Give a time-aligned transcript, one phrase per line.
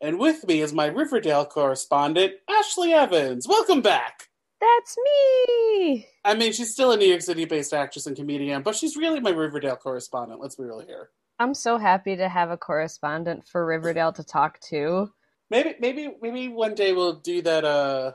[0.00, 3.46] and with me is my Riverdale correspondent, Ashley Evans.
[3.48, 4.28] Welcome back.
[4.60, 6.06] That's me.
[6.24, 9.20] I mean, she's still a New York City based actress and comedian, but she's really
[9.20, 10.40] my Riverdale correspondent.
[10.40, 11.10] Let's be real here.
[11.38, 15.12] I'm so happy to have a correspondent for Riverdale to talk to.
[15.50, 18.12] Maybe, maybe, maybe one day we'll do that uh,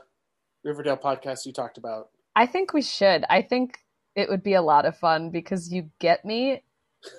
[0.64, 2.08] Riverdale podcast you talked about.
[2.34, 3.24] I think we should.
[3.30, 3.78] I think
[4.16, 6.62] it would be a lot of fun because you get me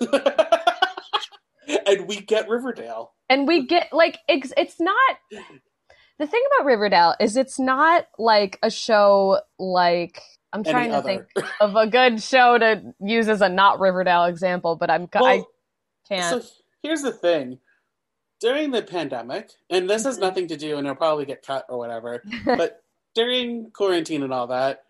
[1.86, 3.13] and we get Riverdale.
[3.28, 5.16] And we get like it's, it's not
[6.18, 10.20] the thing about Riverdale is it's not like a show like
[10.52, 11.28] I'm Any trying to other.
[11.34, 15.20] think of a good show to use as a not Riverdale example, but I'm I
[15.20, 15.48] Well,
[16.08, 16.42] can't.
[16.42, 16.48] So
[16.82, 17.58] here's the thing.
[18.40, 20.20] During the pandemic, and this has Mhm.
[20.20, 22.82] nothing to do, and it'll probably get cut or whatever, but
[23.14, 24.84] during quarantine and all that,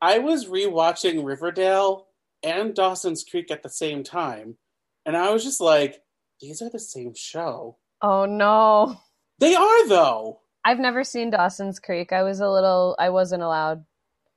[0.00, 2.06] I was rewatching Riverdale
[2.42, 4.58] and Dawson's Creek at the same time.
[5.06, 6.02] And I was just like,
[6.42, 7.78] these are the same show.
[8.02, 8.96] oh no.
[9.38, 10.40] They are, though.
[10.64, 12.12] I've never seen Dawson's Creek.
[12.12, 13.84] I was a little I wasn't allowed.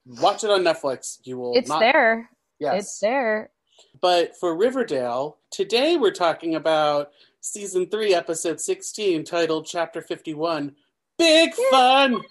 [0.07, 1.19] Watch it on Netflix.
[1.23, 1.79] You will It's not.
[1.79, 2.29] there.
[2.59, 2.83] Yes.
[2.83, 3.49] It's there.
[4.01, 7.11] But for Riverdale, today we're talking about
[7.41, 10.73] season three, episode 16, titled Chapter 51
[11.19, 12.21] Big Fun!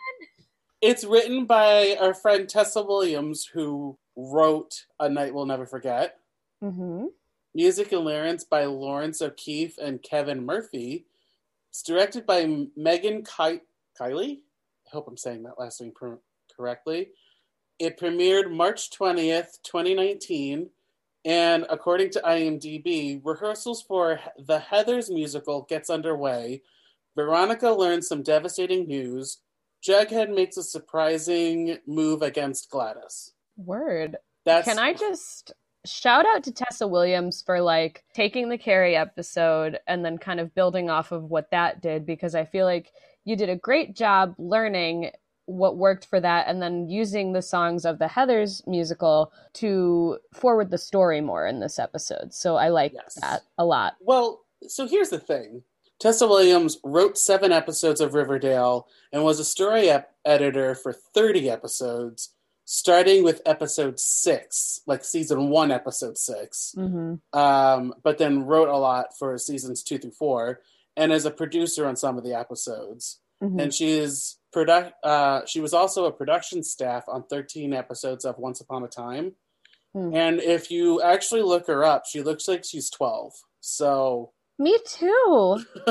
[0.80, 6.16] It's written by our friend Tessa Williams, who wrote A Night We'll Never Forget.
[6.60, 7.06] hmm
[7.54, 11.06] Music and lyrics by Laurence O'Keefe and Kevin Murphy.
[11.70, 13.60] It's directed by Megan Ki-
[13.98, 14.38] Kiley.
[14.86, 16.18] I hope I'm saying that last name per-
[16.56, 17.10] correctly.
[17.78, 20.70] It premiered March 20th, 2019.
[21.24, 26.62] And according to IMDb, rehearsals for the Heathers musical gets underway.
[27.16, 29.38] Veronica learns some devastating news.
[29.86, 33.32] Jughead makes a surprising move against Gladys.
[33.56, 34.16] Word.
[34.44, 35.52] That's Can I just
[35.86, 40.54] shout out to Tessa Williams for like taking the Carrie episode and then kind of
[40.54, 42.92] building off of what that did because I feel like
[43.24, 45.10] you did a great job learning
[45.46, 50.70] what worked for that and then using the songs of the Heathers musical to forward
[50.70, 52.32] the story more in this episode.
[52.32, 53.18] So I like Yes.
[53.20, 53.94] that a lot.
[54.00, 55.62] Well, so here's the thing.
[56.00, 61.48] Tessa Williams wrote seven episodes of Riverdale and was a story ep- editor for 30
[61.48, 62.33] episodes,
[62.64, 66.72] starting with episode six, like season one, episode six.
[66.74, 70.60] hmm Um, but then wrote a lot for seasons two through four,
[70.96, 73.20] and as a producer on some of the episodes.
[73.40, 74.94] hmm And she is product.
[75.04, 79.32] Uh, she was also a production staff on 13 episodes of Once Upon a Time.
[79.92, 80.14] Hmm.
[80.14, 83.32] And if you actually look her up, she looks like she's 12.
[83.60, 84.30] So.
[84.58, 85.58] Me too.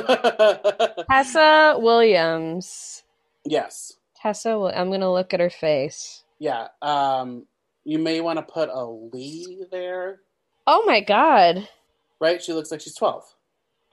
[1.10, 3.04] Tessa Williams.
[3.46, 3.94] yes.
[4.16, 6.23] Tessa, I'm gonna look at her face.
[6.44, 6.68] Yeah.
[6.82, 7.46] Um,
[7.86, 10.20] you may want to put a Lee there,
[10.68, 11.70] Oh my god.
[12.20, 12.44] right?
[12.44, 13.24] She looks like she's 12.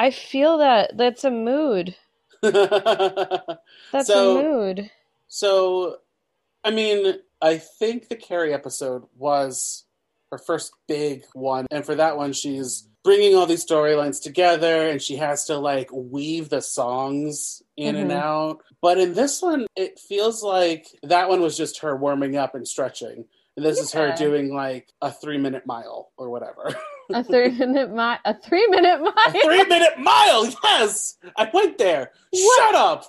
[0.00, 1.94] I feel that that's a mood.
[2.42, 4.90] That's So- a mood.
[5.28, 5.98] so,
[6.64, 9.84] I mean, I think the Carrie episode was
[10.32, 11.66] her first big one.
[11.70, 15.88] And for that one, she's bringing all these storylines together and she has to like
[15.92, 18.16] weave the songs in and Mhm.
[18.16, 18.58] out.
[18.82, 22.66] But in this one, it feels like that one was just her warming up and
[22.66, 23.24] stretching.
[23.56, 26.74] And this is her doing like a three minute mile or whatever.
[27.12, 28.18] A three minute mile.
[28.24, 29.12] A three minute mile.
[29.26, 30.46] A three minute mile.
[30.64, 32.12] Yes, I went there.
[32.30, 32.58] What?
[32.62, 33.04] Shut up.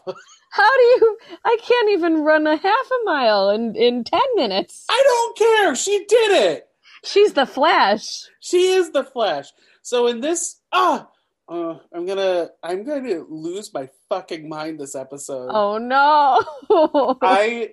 [0.52, 1.18] How do you?
[1.46, 4.86] I can't even run a half a mile in in ten minutes.
[4.90, 5.76] I don't care.
[5.76, 6.68] She did it.
[7.06, 8.26] She's the Flash.
[8.42, 9.52] She is the Flash.
[9.84, 11.08] So in this, ah,
[11.52, 15.50] uh, I'm gonna, I'm gonna lose my fucking mind this episode.
[15.52, 17.18] Oh no!
[17.22, 17.72] I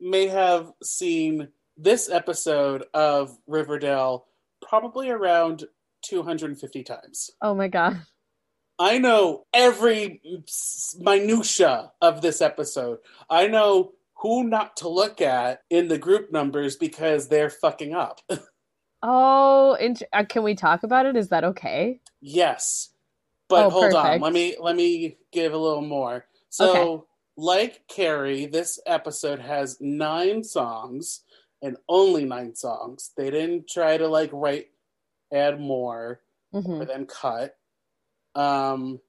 [0.00, 4.26] may have seen this episode of Riverdale
[4.66, 5.64] probably around
[6.02, 7.30] 250 times.
[7.40, 8.02] oh my god!
[8.78, 10.20] I know every
[10.98, 12.98] minutia of this episode.
[13.28, 18.20] I know who not to look at in the group numbers because they're fucking up.
[19.02, 21.16] Oh, int- uh, can we talk about it?
[21.16, 22.00] Is that okay?
[22.20, 22.89] yes.
[23.50, 24.20] But Oh, hold on.
[24.20, 26.24] Let me let me give a little more.
[26.48, 27.02] So, Okay.
[27.36, 31.22] like Carrie, this episode has 9 songs
[31.60, 33.10] and only 9 songs.
[33.16, 34.68] They didn't try to like write
[35.32, 36.20] add more
[36.52, 37.56] hmm or then cut.
[38.34, 39.00] Um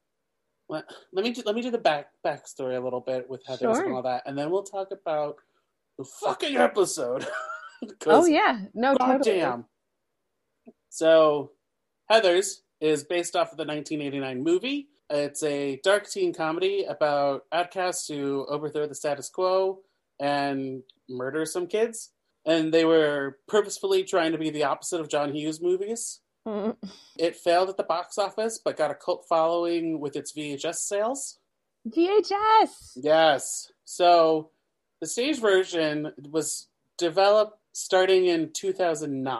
[0.69, 3.59] let, let me do, let me do the back backstory a little bit with Heathers
[3.59, 3.85] Sure.
[3.85, 5.35] and all that, and then we'll talk about
[5.97, 7.27] the fucking episode.
[8.05, 9.39] Oh yeah, no, God totally.
[9.39, 9.65] damn.
[10.89, 11.51] So,
[12.11, 14.87] Heathers is based off of the 1989 movie.
[15.09, 19.79] It's a dark teen comedy about outcasts who overthrow the status quo
[20.19, 22.11] and murder some kids.
[22.45, 26.21] And they were purposefully trying to be the opposite of John Hughes movies.
[26.47, 26.75] Mm.
[27.17, 31.37] It failed at the box office, but got a cult following with its VHS sales.
[31.87, 32.93] VHS.
[32.95, 33.71] Yes.
[33.85, 34.49] So
[35.01, 36.67] the stage version was
[36.97, 39.39] developed starting in 2009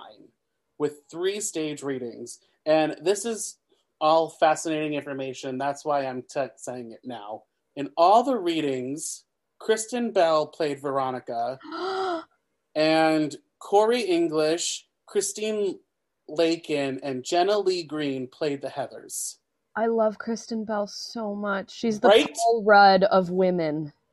[0.78, 2.40] with three stage readings.
[2.66, 3.58] And this is
[4.00, 5.58] all fascinating information.
[5.58, 7.44] That's why I'm t- saying it now.
[7.76, 9.24] In all the readings,
[9.60, 11.60] Kristen Bell played Veronica,
[12.76, 15.80] and Corey English, Christine
[16.28, 19.36] Lakin, and Jenna Leigh Green played the Heathers.
[19.76, 21.72] I love Kristen Bell so much.
[21.72, 22.36] She's the Right?
[22.36, 23.94] Paul Rudd of women.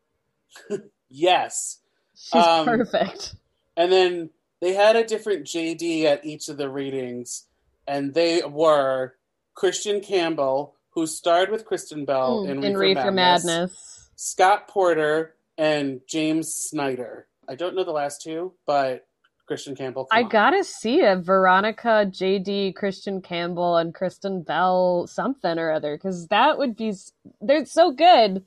[1.11, 1.79] Yes.
[2.15, 3.35] She's Um, perfect.
[3.79, 4.31] And then
[4.61, 7.47] they had a different JD at each of the readings,
[7.89, 9.15] and they were
[9.55, 14.11] Christian Campbell, who starred with Kristen Bell Mm, in, in Reefer, Reefer Madness, Madness.
[14.17, 17.27] Scott Porter, and James Snyder.
[17.49, 19.07] I don't know the last two, but
[19.47, 20.05] Christian Campbell.
[20.05, 20.29] come I on.
[20.29, 26.59] gotta see a Veronica, JD, Christian Campbell, and Kristen Bell something or other because that
[26.59, 26.93] would be
[27.41, 28.45] they're so good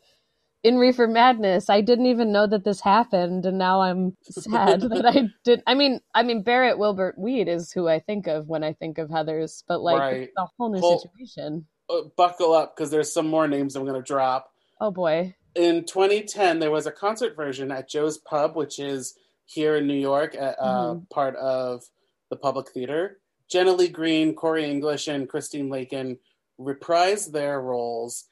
[0.64, 1.70] in Reefer Madness.
[1.70, 5.64] I didn't even know that this happened, and now I'm sad that I did.
[5.68, 8.98] I mean, I mean Barrett Wilbert Weed is who I think of when I think
[8.98, 10.22] of Heather's, but like Right.
[10.24, 11.66] it's a whole new Well- situation.
[11.90, 14.50] Uh, buckle up because there's some more names I'm going to drop.
[14.80, 19.16] Oh boy, in 2010 there was a concert version at joe's pub which is
[19.46, 21.10] here in new york at, uh, Mhm.
[21.10, 21.84] part of
[22.30, 23.20] the public theater
[23.50, 26.18] jenna leigh green corey english and christine lakin
[26.58, 28.30] reprised their roles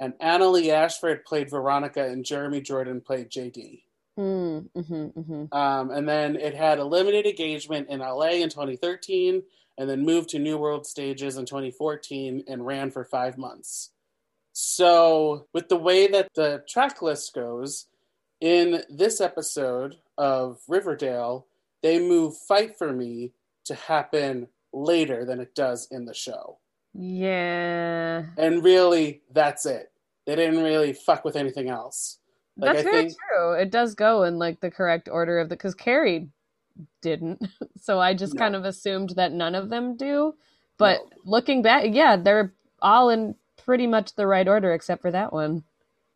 [0.00, 3.82] and annaleigh ashford played veronica and jeremy jordan played jd
[4.18, 9.42] mm, hmm hmm um, and then it had a limited engagement in la in 2013
[9.80, 13.92] and then moved to new world stages in 2014 and ran for five months.
[14.52, 17.86] So, with the way that the track list goes,
[18.42, 21.46] in this episode of Riverdale,
[21.82, 23.32] they move Fight for Me
[23.64, 26.58] to happen later than it does in the show.
[26.92, 29.90] Yeah, And really, that's it.
[30.26, 32.18] They didn't really fuck with anything else.
[32.56, 33.52] Like, that's I very think- true.
[33.54, 36.28] It does go in like the correct order of the because Carrie
[37.00, 37.42] didn't,
[37.80, 38.38] so I just No.
[38.38, 40.34] kind of assumed that none of them do.
[40.78, 41.10] But No.
[41.24, 42.52] looking back, yeah, they're
[42.82, 45.64] all in pretty much the right order except for that one.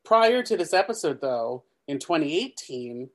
[0.04, 3.10] Prior to this episode, though, in 2018,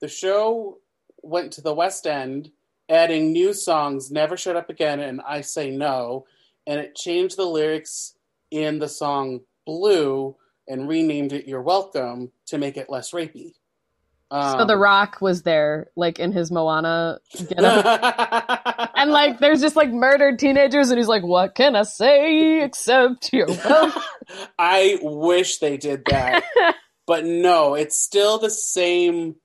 [0.00, 0.78] the show
[1.22, 2.50] went to the West End,
[2.88, 6.26] adding new songs Never Shut Up Again and I Say No,
[6.66, 8.14] and it changed the lyrics
[8.50, 10.36] in the song Blue
[10.68, 13.52] and renamed it You're Welcome to make it less rapey.
[14.30, 17.18] so Um, The Rock was there, like in his Moana
[17.48, 17.58] get
[18.94, 23.30] and like there's just like murdered teenagers, and he's like, "What can I say except
[23.32, 24.02] welcome."
[24.58, 26.44] I wish they did that.
[27.06, 29.36] but no, it's still the same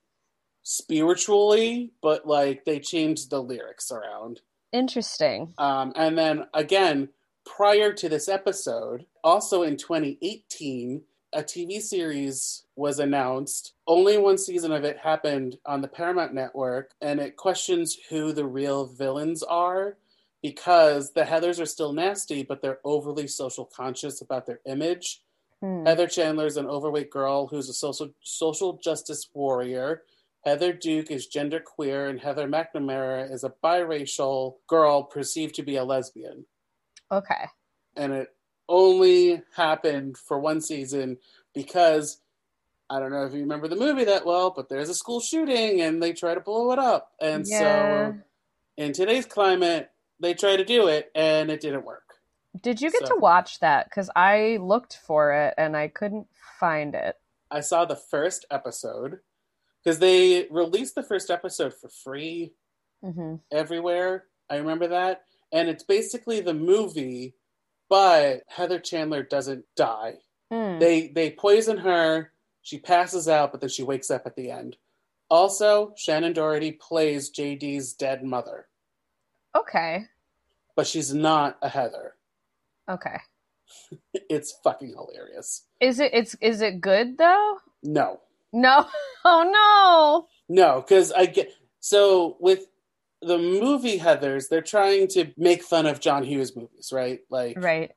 [0.63, 4.41] spiritually, but like they changed the lyrics around.
[4.77, 5.53] Interesting.
[5.57, 7.09] Um, and then again,
[7.45, 11.01] prior to this episode, also in 2018,
[11.33, 13.73] a TV series was announced.
[13.87, 18.45] Only one season of it happened on the Paramount Network, and it questions who the
[18.45, 19.97] real villains are
[20.43, 25.21] because the Heathers are still nasty, but they're overly social conscious about their image.
[25.61, 25.85] Hmm.
[25.85, 30.03] Heather Chandler is an overweight girl who's a social social justice warrior.
[30.45, 35.83] Heather Duke is genderqueer, and Heather McNamara is a biracial girl perceived to be a
[35.83, 36.45] lesbian.
[37.11, 37.45] Okay.
[37.95, 38.29] And it
[38.69, 41.17] only happened for one season
[41.53, 42.21] because
[42.89, 45.81] I don't know if you remember the movie that well, but there's a school shooting
[45.81, 47.11] and they try to blow it up.
[47.19, 47.59] And Yeah.
[48.13, 48.17] so
[48.77, 49.89] in today's climate,
[50.19, 52.03] they try to do it and it didn't work.
[52.61, 53.85] Did you get So- to watch that?
[53.89, 56.27] Because I looked for it and I couldn't
[56.59, 57.17] find it.
[57.51, 59.19] I saw the first episode
[59.87, 62.51] because they released the first episode for free
[63.01, 64.25] hmm everywhere.
[64.49, 65.21] I remember that.
[65.53, 67.35] And it's basically the movie,
[67.89, 70.15] but Heather Chandler doesn't die.
[70.51, 70.81] Mm.
[70.81, 74.75] They they poison her, she passes out, but then she wakes up at the end.
[75.29, 78.67] Also, Shannen Doherty plays JD's dead mother,
[79.55, 80.05] Okay.
[80.75, 82.15] but she's not a Heather.
[82.89, 83.17] Okay.
[84.29, 85.63] It's fucking hilarious.
[85.79, 86.11] Is it?
[86.13, 86.35] It's.
[86.41, 87.57] Is it good though?
[87.83, 88.19] No.
[88.61, 88.85] No.
[89.25, 89.43] Oh
[90.47, 92.67] No, No, because I get so with
[93.21, 97.19] the movie Heathers, they're trying to make fun of John Hughes movies, right?
[97.29, 97.57] Like.
[97.61, 97.91] Right.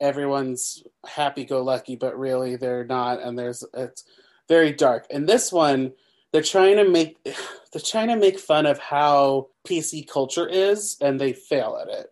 [0.00, 4.04] everyone's happy go lucky, but really they're not, and there's it's
[4.48, 5.06] very dark.
[5.10, 5.92] And this one,
[6.32, 7.16] they're trying to make
[7.72, 12.06] they're trying to make fun of how PC culture is, and they fail at it.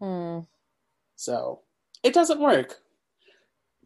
[0.00, 0.40] Hmm.
[1.16, 1.62] So
[2.04, 2.76] it doesn't work.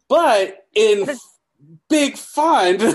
[0.07, 1.09] But in
[1.89, 2.77] big fun,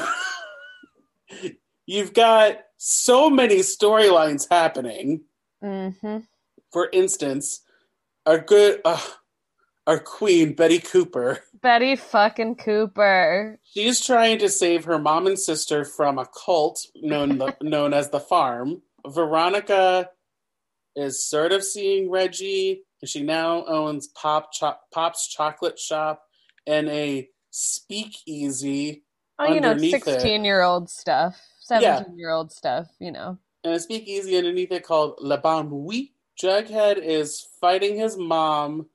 [1.86, 5.22] you've got so many storylines happening.
[5.62, 5.90] hmm
[6.72, 7.60] For instance,
[8.26, 9.00] our good, uh,
[9.86, 11.40] our queen Betty Cooper.
[11.62, 13.58] Betty fucking Cooper.
[13.64, 18.20] She's trying to save her mom and sister from a cult known known as the
[18.20, 18.82] Farm.
[19.06, 20.08] Veronica
[20.96, 22.82] is sort of seeing Reggie.
[23.04, 26.22] She now owns Pop Cho- Pop's Chocolate Shop
[26.66, 29.03] and a speakeasy
[29.38, 32.88] Oh, you know, sixteen-year-old stuff, seventeen-year-old stuff.
[32.98, 33.38] You know.
[33.64, 36.10] and a speakeasy underneath it called La Bonne Nuit.
[36.40, 38.86] Jughead is fighting his mom,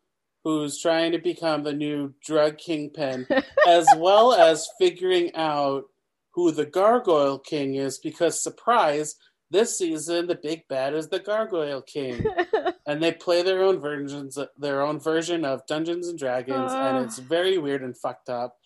[0.44, 3.28] who's trying to become the new drug kingpin,
[3.68, 5.86] as well as figuring out
[6.32, 9.16] who the Gargoyle King is, because surprise,
[9.52, 12.24] this season the big bad is the Gargoyle King,
[12.86, 16.96] and they play their own versions, their own version of Dungeons and Dragons, Ugh.
[16.96, 18.58] and it's very weird and fucked up.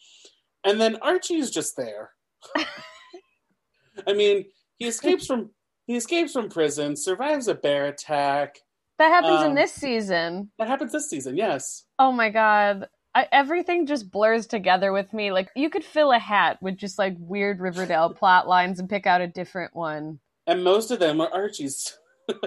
[0.64, 2.12] And then Archie's just there.
[4.08, 4.46] I mean,
[4.78, 5.52] he escapes from
[5.86, 8.58] he escapes from prison, survives a bear attack.
[9.00, 10.50] that happens in Um, this season.
[10.58, 11.84] That happens this season, yes.
[12.00, 12.88] Oh my god.
[13.16, 15.32] I, everything just blurs together with me.
[15.32, 19.06] Like you could fill a hat with just like weird Riverdale plot lines and pick
[19.06, 20.20] out a different one.
[20.48, 21.98] And most of them are Archie's.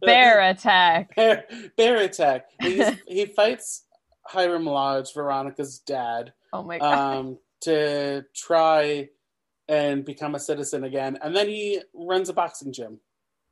[0.00, 1.14] Bear attack.
[1.16, 1.44] bear,
[1.76, 2.46] bear attack.
[2.60, 3.84] He's, he fights
[4.30, 7.18] Hiram Lodge, Veronica's dad, Oh my god.
[7.18, 9.08] um, to try
[9.68, 11.18] and become a citizen again.
[11.22, 13.00] And then he runs a boxing gym.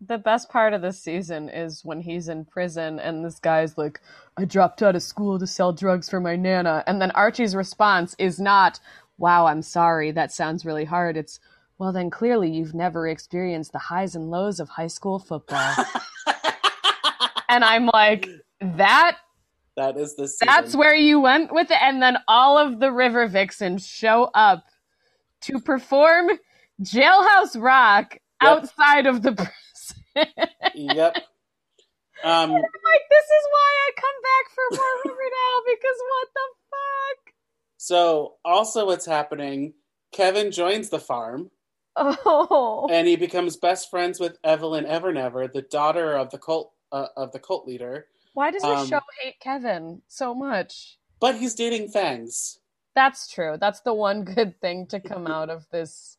[0.00, 4.00] the best part of this season is when he's in prison and this guy's like,
[4.36, 6.84] I dropped out of school to sell drugs for my nana.
[6.86, 8.78] And then Archie's response is not,
[9.18, 11.16] Wow, I'm sorry, that sounds really hard.
[11.16, 11.40] It's,
[11.78, 15.74] Well, then clearly you've never experienced the highs and lows of high school football.
[17.48, 18.28] and I'm like,
[18.60, 19.18] That
[19.78, 20.46] that is the season.
[20.46, 21.78] That's where you went with it.
[21.80, 24.64] And then all of the River Vixens show up
[25.42, 26.30] to perform
[26.82, 29.32] Jailhouse Rock outside of the
[30.14, 30.32] prison.
[30.74, 31.16] Yep.
[32.24, 36.40] Um, I'm like, this is why I come back for more Riverdale because what the
[36.70, 37.34] fuck?
[37.76, 39.74] so also what's happening,
[40.12, 41.50] Kevin joins the farm
[42.00, 47.06] Oh, and he becomes best friends with Evelyn Evernever, the daughter of the cult uh,
[47.16, 48.06] of the cult leader.
[48.38, 50.96] Why does the um, show hate Kevin so much?
[51.18, 52.60] But he's dating Fangs.
[52.94, 53.56] That's true.
[53.60, 56.16] That's the one good thing to come out of this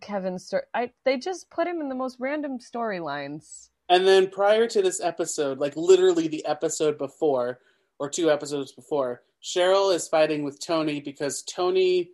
[0.00, 0.62] Kevin story.
[0.72, 3.68] I they just put him in the most random storylines.
[3.90, 7.58] And then prior to this episode, like literally the episode before,
[7.98, 12.10] or two episodes before, Cheryl is fighting with Tony because Tony,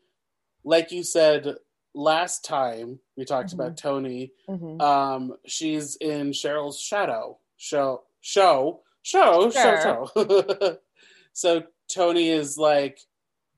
[0.64, 1.54] like you said
[1.94, 3.54] last time we talked Mhm.
[3.54, 4.80] about Tony, Mhm.
[4.82, 9.80] um, she's in Cheryl's shadow show show show Sure.
[9.82, 10.76] show show.
[11.32, 11.62] so
[11.92, 12.98] Tony is like,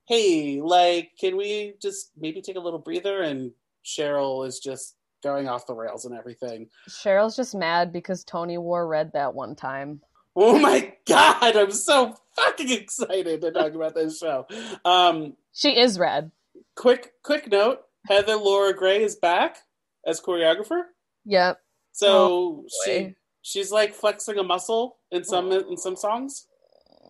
[0.07, 3.51] "Hey, like, can we just maybe take a little breather?" And
[3.85, 6.69] Cheryl is just going off the rails and everything.
[6.89, 10.01] Cheryl's just mad because Tony wore red that one time.
[10.35, 14.47] Oh my god, I'm so fucking excited to talk about this show.
[14.85, 16.31] Um, She is red.
[16.75, 19.57] quick, quick note: Heather Laura Gray is back
[20.07, 20.83] as choreographer.
[21.25, 21.59] Yep.
[21.91, 26.47] So she she's like flexing a muscle in some in some songs.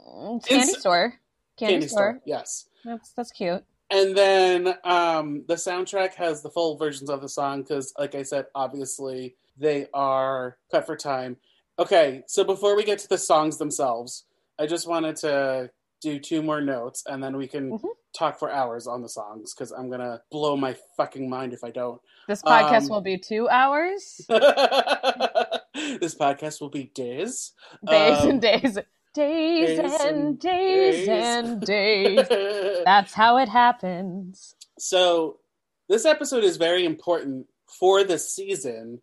[0.10, 1.14] Mm, Candy It's- store.
[1.58, 2.20] Candy, store.
[2.26, 2.66] yes.
[2.84, 3.64] That's that's cute.
[3.92, 8.24] And then um, the soundtrack has the full versions of the song because, like I
[8.24, 11.38] said, obviously they are cut for time.
[11.78, 14.24] Okay, so before we get to the songs themselves,
[14.58, 17.90] I just wanted to do two more notes and then we can Mhm.
[18.16, 21.64] talk for hours on the songs because I'm going to blow my fucking mind if
[21.64, 22.02] I don't.
[22.28, 24.22] This podcast Um, will be two hours,
[26.00, 27.54] this podcast will be days.
[27.88, 28.78] days Um, and days,
[29.14, 31.08] days, days and days days.
[31.08, 32.28] and days.
[32.86, 34.56] That's how it happens.
[34.80, 35.40] So
[35.90, 39.02] this episode is very important for this season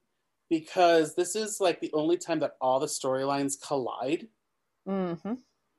[0.51, 4.29] because this is like the only time that all the storylines collide.
[4.87, 5.15] hmm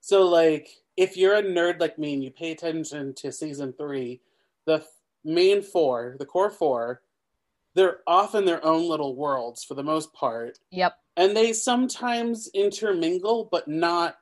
[0.02, 4.22] So like if you're a nerd like me and you pay attention to season 3,
[4.66, 4.84] the
[5.24, 7.02] main four, the core four,
[7.80, 10.94] they're off in their own little worlds for the most part, Yep.
[11.18, 14.18] and they sometimes intermingle but not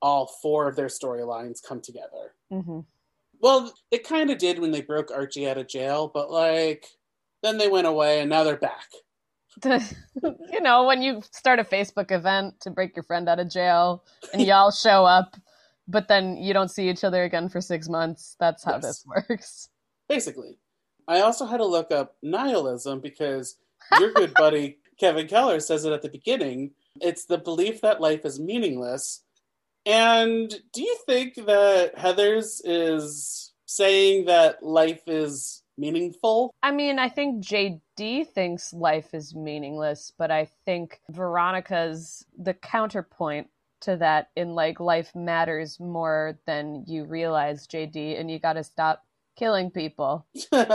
[0.00, 2.34] all four of their storylines come together.
[2.50, 2.80] hmm
[3.40, 6.86] Well, it kind of did when they broke Archie out of jail, but like
[7.42, 8.88] then they went away and now they're back.
[9.64, 14.04] you know, when you start a Facebook event to break your friend out of jail
[14.32, 15.36] and y'all show up
[15.88, 18.36] but then you don't see each other again for six months.
[18.38, 18.82] That's how Yes.
[18.82, 19.68] this works.
[20.08, 20.56] Basically.
[21.08, 23.56] I also had to look up nihilism because
[23.98, 26.72] your good buddy Kevin Keller says it at the beginning.
[27.00, 29.22] It's the belief that life is meaningless.
[29.84, 36.54] And do you think that Heather's is saying that life is meaningful?
[36.62, 43.48] I mean, I think JD thinks life is meaningless, but I think Veronica's the counterpoint
[43.80, 48.62] to that in like life matters more than you realize, JD, and you got to
[48.62, 49.04] stop
[49.36, 50.26] killing people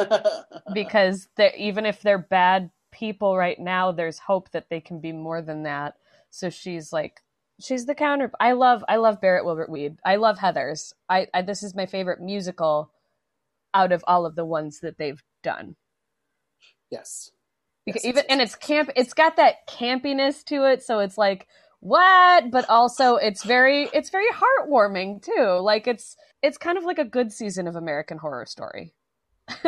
[0.74, 5.42] because even if they're bad people right now, there's hope that they can be more
[5.42, 5.96] than that.
[6.32, 7.22] So she's like,
[7.60, 8.32] she's the counter.
[8.40, 9.98] I love, I love Barrett Wilbert Weed.
[10.06, 10.94] I love Heather's.
[11.10, 12.92] I, I this is my favorite musical
[13.74, 15.76] out of all of the ones that they've done.
[16.92, 17.32] yes.
[17.86, 21.18] Because Yes, even yes, and it's camp it's got that campiness to it so it's
[21.18, 21.48] like
[21.80, 26.98] what but also it's very it's very heartwarming too like it's it's kind of like
[27.00, 28.94] a good season of american horror story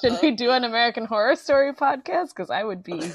[0.00, 2.94] should we do an american horror story podcast because i would be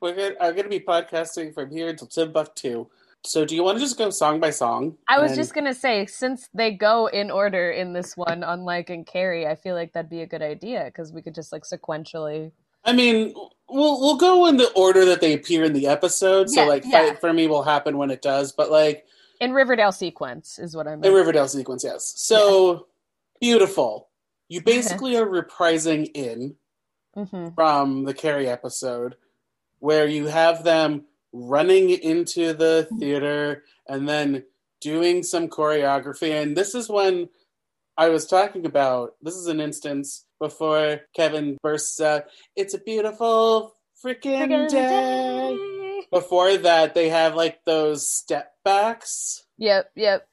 [0.00, 2.86] We're gonna, I'm going to be podcasting from here until Timbuktu.
[3.24, 4.96] So, do you want to just go song by song?
[5.08, 8.90] i was And- just gonna say since they go in order in this one unlike
[8.90, 11.62] in carrie i feel like that'd be a good idea because we could just like
[11.64, 12.52] sequentially
[12.84, 13.34] I mean,
[13.68, 16.50] we'll we'll go in the order that they appear in the episode.
[16.50, 16.90] So, Yeah, like, yeah.
[17.10, 18.52] fight for me will happen when it does.
[18.52, 19.06] But like
[19.40, 22.12] in riverdale sequence is what i meant the Riverdale sequence, yes.
[22.16, 22.88] So
[23.40, 24.08] beautiful.
[24.48, 26.56] You basically are reprising in
[27.14, 29.16] hmm from the Carrie episode,
[29.80, 34.44] where you have them running into the theater and then
[34.80, 36.30] doing some choreography.
[36.40, 37.28] And this is when
[37.96, 42.24] I was talking about this is an instance before Kevin bursts out,
[42.56, 45.56] It's a beautiful freaking day.
[45.56, 46.00] day.
[46.10, 49.44] Before that, they have like those step backs.
[49.58, 50.26] yep yep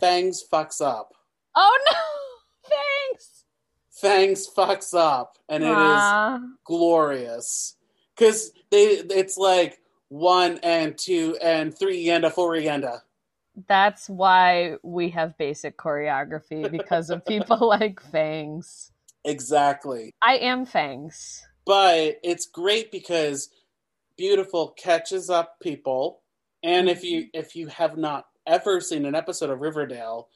[0.00, 1.12] Fangs fucks up.
[1.54, 2.70] Oh no!
[2.76, 3.44] Thanks.
[3.90, 7.76] Fangs fucks up, and it is glorious
[8.16, 13.02] because they it's like one and two and three and a four and a.
[13.68, 18.90] That's why we have basic choreography because of people like Fangs.
[19.24, 21.46] Exactly, I am Fangs.
[21.66, 23.50] but it's great because
[24.16, 26.22] beautiful catches up people,
[26.62, 27.38] and if you mm-hmm.
[27.40, 30.28] if you have not ever seen an episode of Riverdale,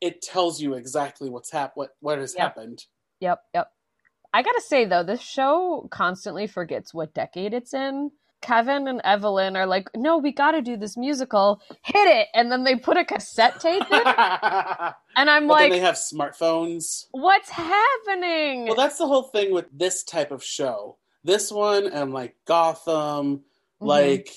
[0.00, 2.42] it tells you exactly what's hap- what what has Yep.
[2.42, 2.84] happened.
[3.20, 3.68] Yep, yep.
[4.34, 8.10] I gotta say though, this show constantly forgets what decade it's in.
[8.42, 11.62] Kevin and Evelyn are like, no, we gotta do this musical.
[11.82, 12.28] Hit it!
[12.34, 14.02] And then they put a cassette tape in.
[15.14, 17.06] And I'm then like, they have smartphones.
[17.12, 18.66] what's happening?
[18.66, 20.96] Well, that's the whole thing with this type of show.
[21.22, 23.38] This one and like Gotham,
[23.80, 23.86] Mhm.
[23.86, 24.30] like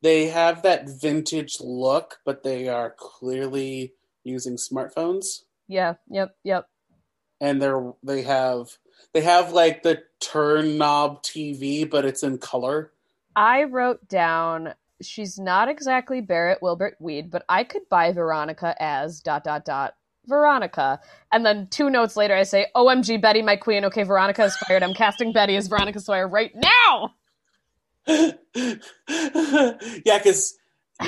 [0.00, 3.92] they have that vintage look, but they are clearly
[4.24, 6.66] using smartphones, yeah, yep, yep.
[7.40, 8.78] and they're they have
[9.12, 12.92] they have like the turn knob TV, but it's in color.
[13.36, 19.20] I wrote down she's not exactly Barrett Wilbert Weed, but I could buy Veronica as
[19.20, 19.94] dot dot dot
[20.26, 21.00] Veronica.
[21.32, 23.84] And then two notes later I say, OMG Betty, my queen.
[23.86, 24.82] Okay, Veronica is fired.
[24.82, 27.14] I'm casting Betty as Veronica Sawyer right now.
[28.06, 30.54] yeah, because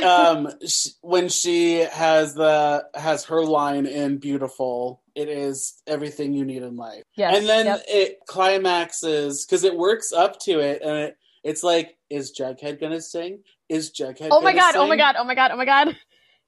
[0.03, 6.45] um, sh- when she has the has her line in "Beautiful," it is everything you
[6.45, 7.03] need in life.
[7.17, 7.37] Yes.
[7.37, 7.83] and then yep.
[7.89, 13.01] it climaxes because it works up to it, and it, it's like, is Jughead gonna
[13.01, 13.41] sing?
[13.69, 14.29] Is Jughead?
[14.31, 15.97] Oh my god, oh my god, oh my god, oh my god.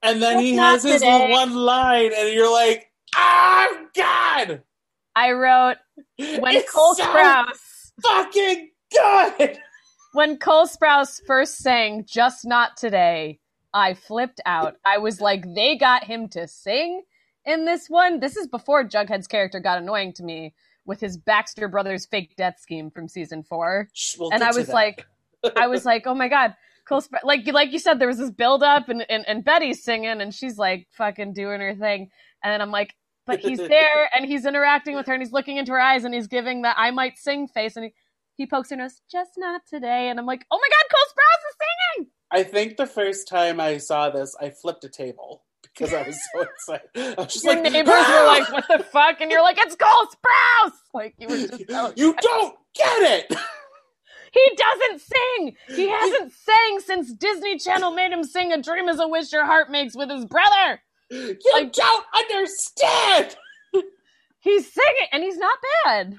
[0.03, 1.31] And then he has his today.
[1.31, 4.63] one line, and you're like, oh god,
[5.15, 5.77] I wrote
[6.17, 9.59] when it's Cole so Sprouse fucking good.
[10.13, 13.39] when Cole Sprouse first sang Just Not Today,
[13.73, 14.75] I flipped out.
[14.85, 17.03] I was like, they got him to sing
[17.45, 18.19] in this one.
[18.19, 20.53] This is before Jughead's character got annoying to me
[20.87, 23.89] with his Baxter Brothers fake death scheme from season four.
[24.17, 25.05] We'll and I was like,
[25.55, 27.07] I was like, oh my god, close.
[27.23, 30.33] Like like you said, there was this build up and, and and Betty's singing and
[30.33, 32.09] she's like fucking doing her thing,
[32.43, 32.95] and then I'm like,
[33.27, 36.13] but he's there and he's interacting with her and he's looking into her eyes and
[36.15, 37.93] he's giving the I might sing face and he,
[38.37, 41.49] he pokes her nose, just not today, and I'm like, oh my god, Cole Sprouse
[41.49, 42.11] is singing.
[42.31, 45.43] I think the first time I saw this, I flipped a table
[45.77, 46.89] because I was so excited.
[46.95, 49.57] I was just Your like, neighbors "Ah!" were like, what the fuck, and you're like,
[49.59, 50.71] it's Cole Sprouse.
[50.93, 53.35] Like you were just so you don't get it.
[54.33, 55.55] He doesn't sing.
[55.69, 59.45] He hasn't sang since Disney Channel made him sing "A Dream Is a Wish Your
[59.45, 60.81] Heart Makes" with his brother.
[61.09, 63.35] You Like- don't understand.
[64.39, 66.17] He's singing, and he's not bad.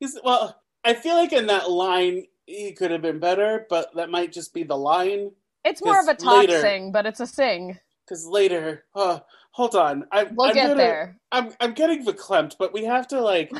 [0.00, 4.10] He's, well, I feel like in that line he could have been better, but that
[4.10, 5.30] might just be the line.
[5.64, 7.78] It's more of a talk later- sing, but it's a sing.
[8.04, 9.20] Because later, uh,
[9.52, 11.16] hold on, I, We'll I'm get gonna- there.
[11.30, 13.52] I'm I'm getting verklempt, but we have to like.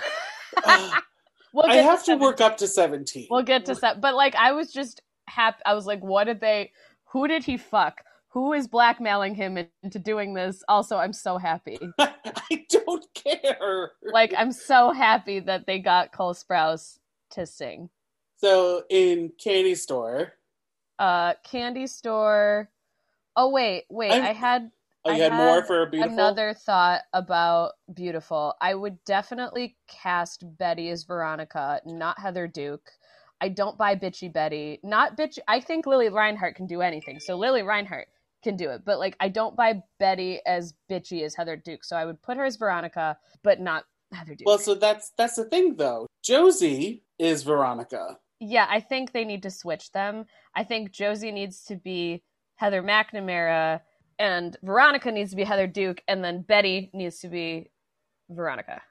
[0.65, 1.01] uh,
[1.55, 3.27] We'll I have to seven- work up to seventeen.
[3.31, 4.01] We'll get to that.
[4.01, 5.61] But like, I was just happy.
[5.67, 6.73] I was like, what did they?
[7.13, 8.01] Who did he fuck?
[8.31, 10.65] Who is blackmailing him into doing this?
[10.67, 11.79] Also, I'm so happy.
[11.99, 13.91] I don't care.
[14.03, 16.99] Like, I'm so happy that they got Cole Sprouse
[17.33, 17.91] to sing.
[18.39, 20.33] so in Candy Store,
[20.99, 22.71] Uh, candy store.
[23.37, 24.13] Oh wait, wait.
[24.13, 24.71] I'm- I had
[25.05, 26.13] oh, you I had, more for beautiful.
[26.13, 28.55] another thought about beautiful.
[28.61, 32.91] I would definitely cast Betty as Veronica, not Heather Duke.
[33.41, 34.79] I don't buy bitchy Betty.
[34.85, 35.39] Not bitch.
[35.49, 37.19] I think Lili Reinhart can do anything.
[37.19, 38.07] So Lili Reinhart
[38.45, 38.85] can do it.
[38.85, 41.83] But like, I don't buy Betty as bitchy as Heather Duke.
[41.85, 44.47] So I would put her as Veronica, but not Heather Duke.
[44.47, 46.07] Well, so that's that's the thing though.
[46.23, 48.19] Josie is Veronica.
[48.39, 50.27] yeah, I think they need to switch them.
[50.55, 52.23] I think Josie needs to be
[52.57, 53.81] Heather McNamara,
[54.19, 57.71] and Veronica needs to be Heather Duke, and then Betty needs to be
[58.31, 58.83] Veronica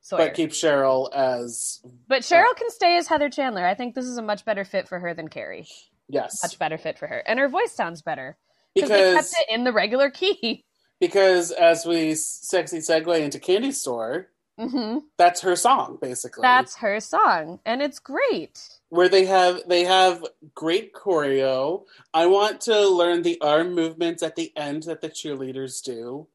[0.00, 0.26] Sawyer.
[0.28, 3.64] But keep Cheryl as But Cheryl can stay as Heather Chandler.
[3.64, 5.68] I think this is a much better fit for her than Carrie.
[6.08, 8.36] yes, Much better fit for her, and her voice sounds better
[8.74, 10.64] because they kept it in the regular key.
[11.00, 16.42] because as we sexy segue into Candy Store, hmm that's her song basically.
[16.42, 18.80] That's her song, and it's great.
[18.92, 20.22] Where they have they have
[20.54, 21.84] great choreo.
[22.12, 26.28] I want to learn the arm movements at the end that the cheerleaders do.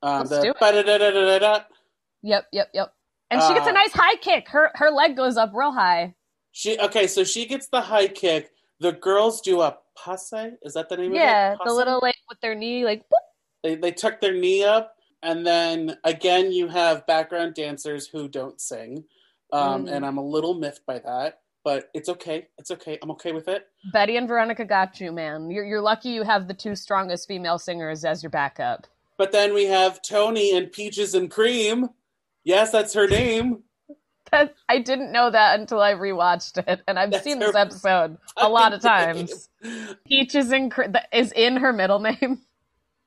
[0.00, 1.64] Um, Let's the do it.
[2.22, 2.94] Yep, yep, yep.
[3.32, 4.48] And she gets a Uh, nice high kick.
[4.50, 6.14] Her her leg goes up real high.
[6.52, 8.52] She okay, so she gets the high kick.
[8.78, 10.52] The girls do a passe.
[10.62, 11.58] Is that the name Yeah, of it?
[11.60, 13.26] Yeah, the little like with their knee like boop.
[13.64, 18.60] They they tuck their knee up, and then again you have background dancers who don't
[18.60, 19.06] sing,
[19.52, 19.92] um, Mm.
[19.92, 21.40] and I'm a little miffed by that.
[21.64, 22.48] But it's okay.
[22.58, 22.98] It's okay.
[23.02, 23.66] I'm okay with it.
[23.92, 25.50] Betty and Veronica got you, man.
[25.50, 28.86] You're you're lucky you have the two strongest female singers as your backup.
[29.18, 31.90] But then we have Tony and Peaches and Cream.
[32.44, 33.62] Yes, that's her name.
[34.30, 38.16] That, I didn't know that until I rewatched it, and I've That's seen this episode
[38.36, 39.48] a lot of times.
[39.60, 39.96] name.
[40.06, 42.40] Peaches and cr- that is in her middle name,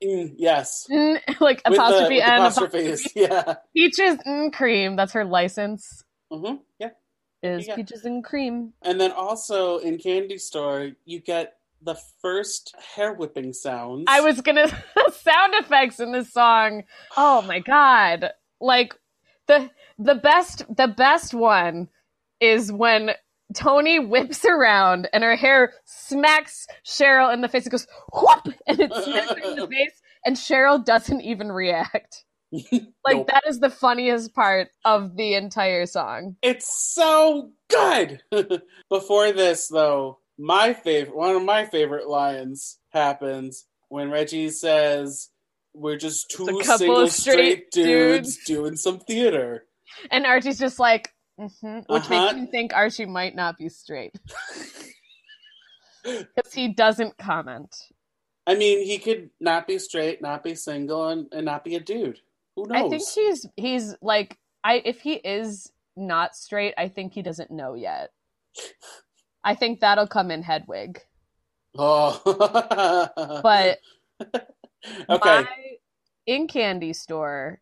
[0.04, 0.86] Mm, yes.
[0.90, 3.12] Mm, like With apostrophe the n apostrophes.
[3.14, 3.54] Yeah.
[3.74, 4.96] Peaches and cream.
[4.96, 6.04] That's her license.
[6.30, 6.90] hmm Yeah.
[7.44, 7.76] Is Yeah.
[7.76, 8.72] peaches and cream.
[8.82, 14.04] And then also in Candy Store, you get the first hair whipping sounds.
[14.08, 14.68] I was gonna
[15.12, 16.84] sound effects in this song.
[17.16, 18.30] Oh my god!
[18.60, 18.94] Like
[19.46, 21.88] the the best the best one
[22.40, 23.10] is when
[23.54, 27.66] Tony whips around and her hair smacks Cheryl in the face.
[27.66, 32.24] It goes whoop, and it smacks her in the face, and Cheryl doesn't even react.
[33.06, 33.26] Like Nope.
[33.32, 36.36] that is the funniest part of the entire song.
[36.40, 38.22] It's so good.
[38.88, 45.28] Before this, though, my favorite one of my favorite lines happens when Reggie says,
[45.74, 49.66] "We're just two single straight straight dudes, dudes." doing some theater."
[50.10, 52.08] And Archie's just like, hmm which Uh-huh.
[52.08, 54.14] makes me think Archie might not be straight
[56.04, 57.74] because he doesn't comment.
[58.46, 61.80] I mean, he could not be straight, not be single, and, and not be a
[61.80, 62.20] dude.
[62.56, 62.84] Who knows?
[62.84, 67.50] I think he's he's like I if he is not straight, I think he doesn't
[67.50, 68.10] know yet.
[69.44, 71.00] I think that'll come in Hedwig.
[71.76, 72.20] Oh,
[73.42, 73.78] But
[75.10, 75.42] okay.
[75.42, 75.46] my-
[76.26, 77.60] in Candy Store,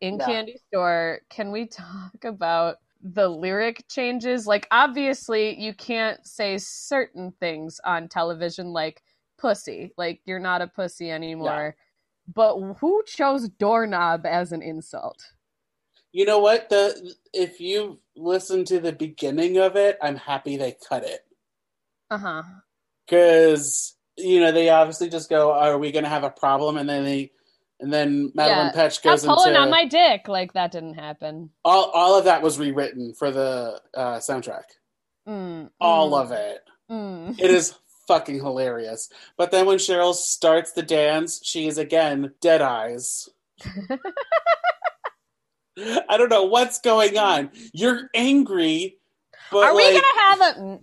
[0.00, 0.26] in Yeah.
[0.26, 4.46] Candy Store, can we talk about the lyric changes?
[4.46, 9.02] Like obviously you can't say certain things on television like
[9.38, 11.76] pussy, like you're not a pussy anymore.
[12.32, 15.20] But who chose doorknob as an insult?
[16.12, 16.68] You know what?
[16.68, 21.20] The if you listen to the beginning of it, I'm happy they cut it
[22.10, 22.42] Uh-huh.
[23.06, 26.88] because you know they obviously just go, "Are we going to have a problem?" And
[26.88, 27.30] then they,
[27.80, 28.82] and then Madeline Yeah.
[28.88, 30.28] Petsch Stop goes pulling into on my dick.
[30.28, 31.50] Like that didn't happen.
[31.64, 31.90] all.
[31.94, 34.64] All of that was rewritten for the uh, soundtrack.
[35.28, 36.60] Mm, All mm, of it.
[36.90, 37.38] mm.
[37.40, 37.74] It is
[38.10, 39.08] fucking hilarious.
[39.36, 43.28] But then when Cheryl starts the dance, she is again dead eyes.
[46.08, 47.50] I don't know what's going on.
[47.72, 48.98] You're angry,
[49.52, 50.80] but Are we gonna have a?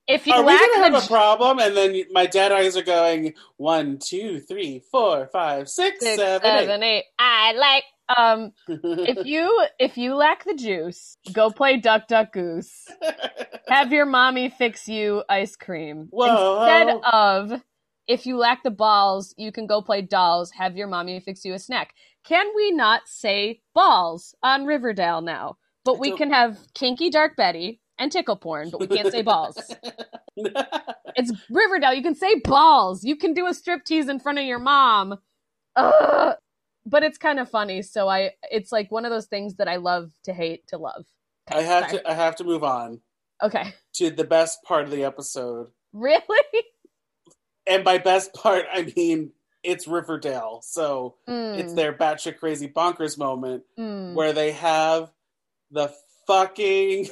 [0.07, 1.59] If you Are we gonna have a problem?
[1.59, 6.49] And then my dead eyes are going one, two, three, four, five, six, six, seven,
[6.49, 6.59] eight.
[6.65, 7.83] seven, eight, I like.
[8.17, 12.87] Um, if you if you lack the juice, go play Duck Duck Goose.
[13.67, 16.61] Have your mommy fix you ice cream Whoa.
[16.61, 17.61] instead of.
[18.07, 20.51] If you lack the balls, you can go play dolls.
[20.51, 21.93] Have your mommy fix you a snack.
[22.25, 25.57] Can we not say balls on Riverdale now?
[25.85, 29.57] But we can have Kinky Dark Betty and tickle porn, but we can't say balls.
[31.15, 31.93] It's Riverdale.
[31.93, 33.03] You can say balls.
[33.03, 35.17] You can do a strip tease in front of your mom.
[35.75, 36.35] Ugh.
[36.85, 37.81] But it's kind of funny.
[37.81, 41.05] So I, it's like one of those things that I love to hate to love.
[41.51, 42.01] Okay, I have sorry.
[42.03, 43.01] to I have to move on
[43.43, 43.73] Okay.
[43.95, 45.67] to the best part of the episode.
[45.93, 46.63] Really?
[47.67, 49.31] And by best part I mean
[49.63, 50.61] it's Riverdale.
[50.63, 54.13] So it's Mm, their batshit crazy bonkers moment mm.
[54.15, 55.11] where they have
[55.69, 55.93] the
[56.25, 57.07] fucking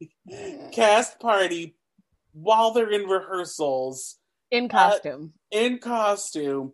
[0.72, 1.76] cast party
[2.32, 4.18] while they're in rehearsals
[4.50, 5.32] in costume.
[5.50, 6.72] in costume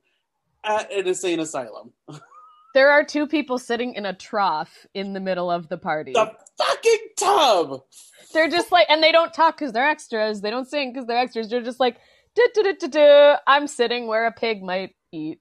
[0.64, 1.92] at an insane asylum.
[2.74, 6.12] there are two people sitting in a trough in the middle of the party.
[6.12, 7.82] The fucking tub.
[8.32, 10.40] They're just like, and they don't talk because they're extras.
[10.40, 11.50] They don't sing because they're extras.
[11.50, 11.98] They're just like.
[13.46, 15.38] I'm sitting where a pig might eat.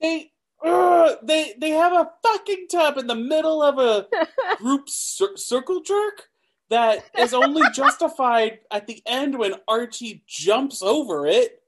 [0.00, 0.30] They
[0.64, 4.06] ugh, they they have a fucking tub in the middle of a
[4.58, 6.28] group cir- circle jerk
[6.70, 11.62] that is only justified at the end when Archie jumps over it.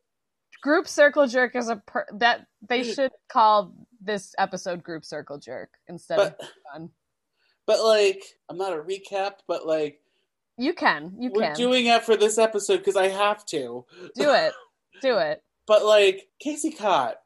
[0.62, 5.70] Group circle jerk is a per- that they should call this episode group circle jerk
[5.88, 6.90] instead But of fun.
[7.66, 10.00] but like I'm not a recap, but like
[10.56, 13.84] You can, you we're can doing it for this episode because I have to.
[14.14, 14.52] do it,
[15.02, 15.42] do it.
[15.66, 17.16] But like Casey Cott,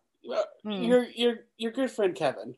[0.64, 0.86] Mm.
[0.86, 2.56] your your your good friend Kevin.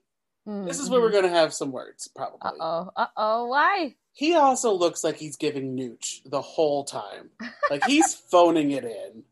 [0.48, 2.38] Mm, This is where we're gonna have some words probably.
[2.44, 3.46] Uh oh, uh oh.
[3.46, 3.94] Why?
[4.12, 7.30] He also looks like he's giving nooch the whole time.
[7.70, 9.24] Like he's phoning it in.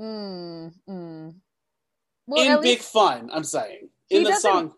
[0.00, 1.34] Mm, mm.
[2.26, 3.88] Well, in big least fun, I'm saying.
[4.12, 4.74] He In the song.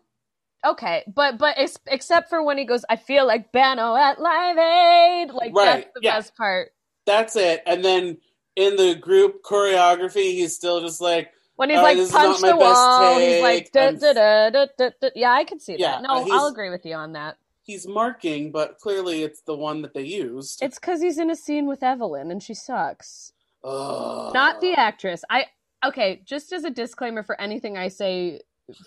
[0.65, 4.57] okay, but but ex- except for when he goes, I feel like Bono at Live
[4.57, 5.31] Aid.
[5.31, 6.15] Like Right, that's the yeah.
[6.17, 6.71] best part.
[7.05, 7.63] That's it.
[7.67, 8.17] And then
[8.55, 13.19] in the group choreography, he's still just like, When he's right, like punch the wall,
[13.19, 15.09] he's like da, da, da, da, da, da.
[15.15, 16.01] yeah, I can see Yeah, that.
[16.03, 17.37] No, uh, I'll agree with you on that.
[17.63, 20.63] he's marking, but clearly it's the one that they used.
[20.63, 23.33] It's because he's in a scene with Evelyn and she sucks.
[23.63, 24.33] Ugh.
[24.33, 25.23] Not the actress.
[25.29, 25.45] I
[25.85, 26.21] okay.
[26.25, 28.41] Just as a disclaimer for anything I say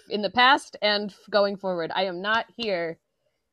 [0.08, 2.98] in the past and going forward, I am not here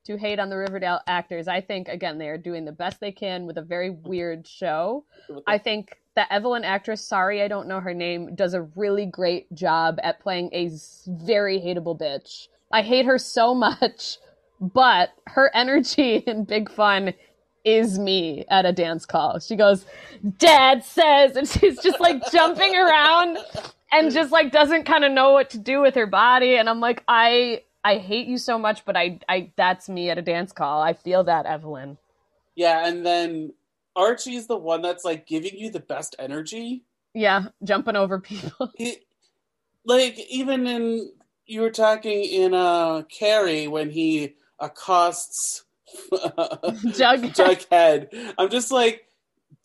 [0.05, 1.47] to hate on the Riverdale actors.
[1.47, 5.05] I think again they are doing the best they can with a very weird show.
[5.47, 9.51] I think the Evelyn actress, sorry I don't know her name, does a really great
[9.53, 10.69] job at playing a
[11.07, 12.47] very hateable bitch.
[12.71, 14.17] I hate her so much,
[14.59, 17.13] but her energy in Big Fun
[17.63, 19.39] is me at a dance call.
[19.39, 19.85] She goes,
[20.37, 23.39] Dad says, and she's just like jumping around
[23.99, 26.55] and just like doesn't kind of know what to do with her body.
[26.57, 30.17] And I'm like, I I hate you so much, but I I that's me at
[30.17, 30.81] a dance call.
[30.81, 31.97] I feel that, Evelyn.
[32.55, 33.53] Yeah, and then
[33.95, 36.83] Archie's the one that's like giving you the best energy.
[37.13, 38.71] Yeah, jumping over people.
[39.85, 41.11] Like even in
[41.45, 45.63] you were talking in uh Carrie when he accosts
[46.11, 47.35] Jughead.
[47.35, 48.33] Jughead.
[48.37, 49.04] I'm just like,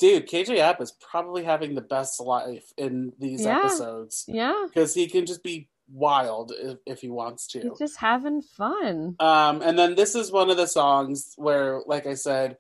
[0.01, 3.59] dude, KJ Apa is probably having the best life in these Yeah.
[3.59, 4.67] episodes Yeah.
[4.67, 7.61] because he can just be wild if, if he wants to.
[7.61, 9.17] He's just having fun.
[9.21, 12.57] Um, and then this is one of the songs where, like I said,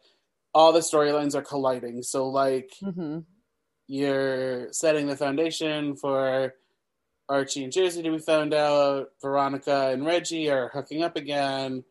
[0.55, 2.03] all the storylines are colliding.
[2.03, 3.21] So, like, hmm
[3.93, 6.55] you're setting the foundation for
[7.29, 9.09] Archie and Jersey to be found out.
[9.21, 11.83] Veronica and Reggie are hooking up again.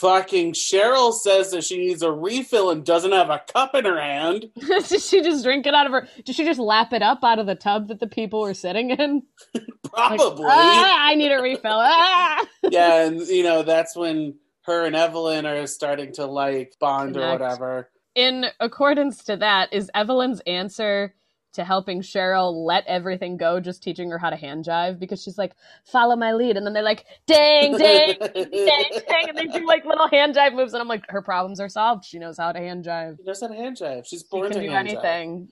[0.00, 4.00] Fucking Cheryl says that she needs a refill and doesn't have a cup in her
[4.00, 4.46] hand.
[4.60, 6.06] Did she just drink it out of her?
[6.24, 8.90] Did she just lap it up out of the tub that the people were sitting
[8.90, 9.22] in?
[9.96, 10.44] Like, Probably.
[10.46, 11.72] "Ah, I need a refill.
[11.72, 12.46] Ah!
[12.70, 14.34] yeah, and you know, that's when
[14.66, 17.88] her and Evelyn are starting to like bond or whatever.
[18.14, 21.14] In accordance to that, is Evelyn's answer
[21.54, 24.98] to helping Cheryl let everything go just teaching her how to hand jive?
[24.98, 25.52] Because she's like,
[25.84, 26.56] follow my lead.
[26.56, 29.28] And then they're like, dang, dang, dang, dang.
[29.28, 30.74] And they do like little hand jive moves.
[30.74, 32.04] And I'm like, her problems are solved.
[32.04, 33.16] She knows how to hand jive.
[33.18, 34.06] She knows how to hand jive.
[34.06, 35.04] She's She born can to do hand jive.
[35.04, 35.48] anything.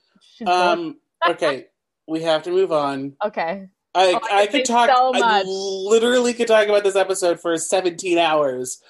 [0.47, 0.97] Um.
[1.27, 1.65] Okay,
[2.07, 3.15] we have to move on.
[3.25, 3.67] okay.
[3.95, 4.89] I Oh, I I could talk.
[4.91, 8.81] so I literally could talk about this episode for 17 hours,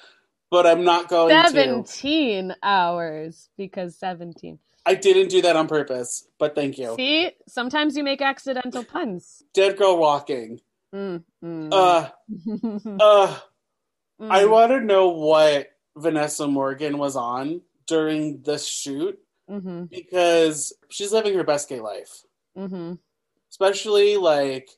[0.51, 1.49] but I'm not going to.
[1.49, 4.59] 17 hours because 17.
[4.87, 6.95] I didn't do that on purpose, but thank you.
[6.95, 9.43] See, sometimes you make accidental puns.
[9.53, 10.61] Dead girl walking.
[10.95, 11.73] Mm, mm.
[11.73, 12.09] Uh.
[12.89, 12.97] Mm.
[13.01, 13.37] Uh.
[14.21, 19.19] I want to know what Vanessa Morgan was on during the shoot
[19.49, 22.23] hmm because she's living her best gay life.
[22.55, 22.93] hmm
[23.51, 24.69] especially like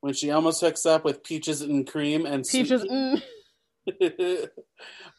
[0.00, 2.84] when she almost hooks up with peaches and cream and Peaches.
[2.84, 3.22] Mm.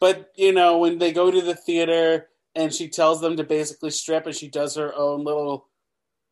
[0.00, 3.90] but you know when they go to the theater and she tells them to basically
[3.90, 5.68] strip and she does her own little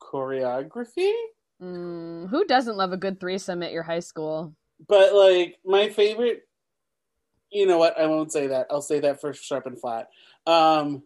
[0.02, 1.12] choreography
[1.62, 2.30] Mm.
[2.30, 4.54] Who doesn't love a good threesome at your high school?
[4.88, 6.48] but like my favorite
[7.50, 10.08] you know what i won't say that i'll say that for sharp and flat
[10.46, 11.02] um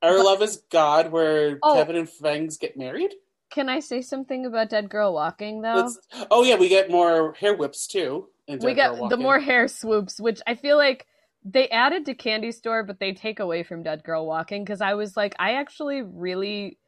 [0.00, 1.74] Our Love is God, where Oh.
[1.74, 3.12] Kevin and Fangs get married.
[3.50, 5.74] Can I say something about Dead Girl Walking though?
[5.74, 5.98] Let's-
[6.30, 8.28] oh yeah, we get more hair whips too.
[8.48, 11.06] we get the more hair swoops, which I feel like
[11.44, 14.94] they added to Candy Store, but they take away from Dead Girl Walking because I
[14.94, 16.78] was like, I actually really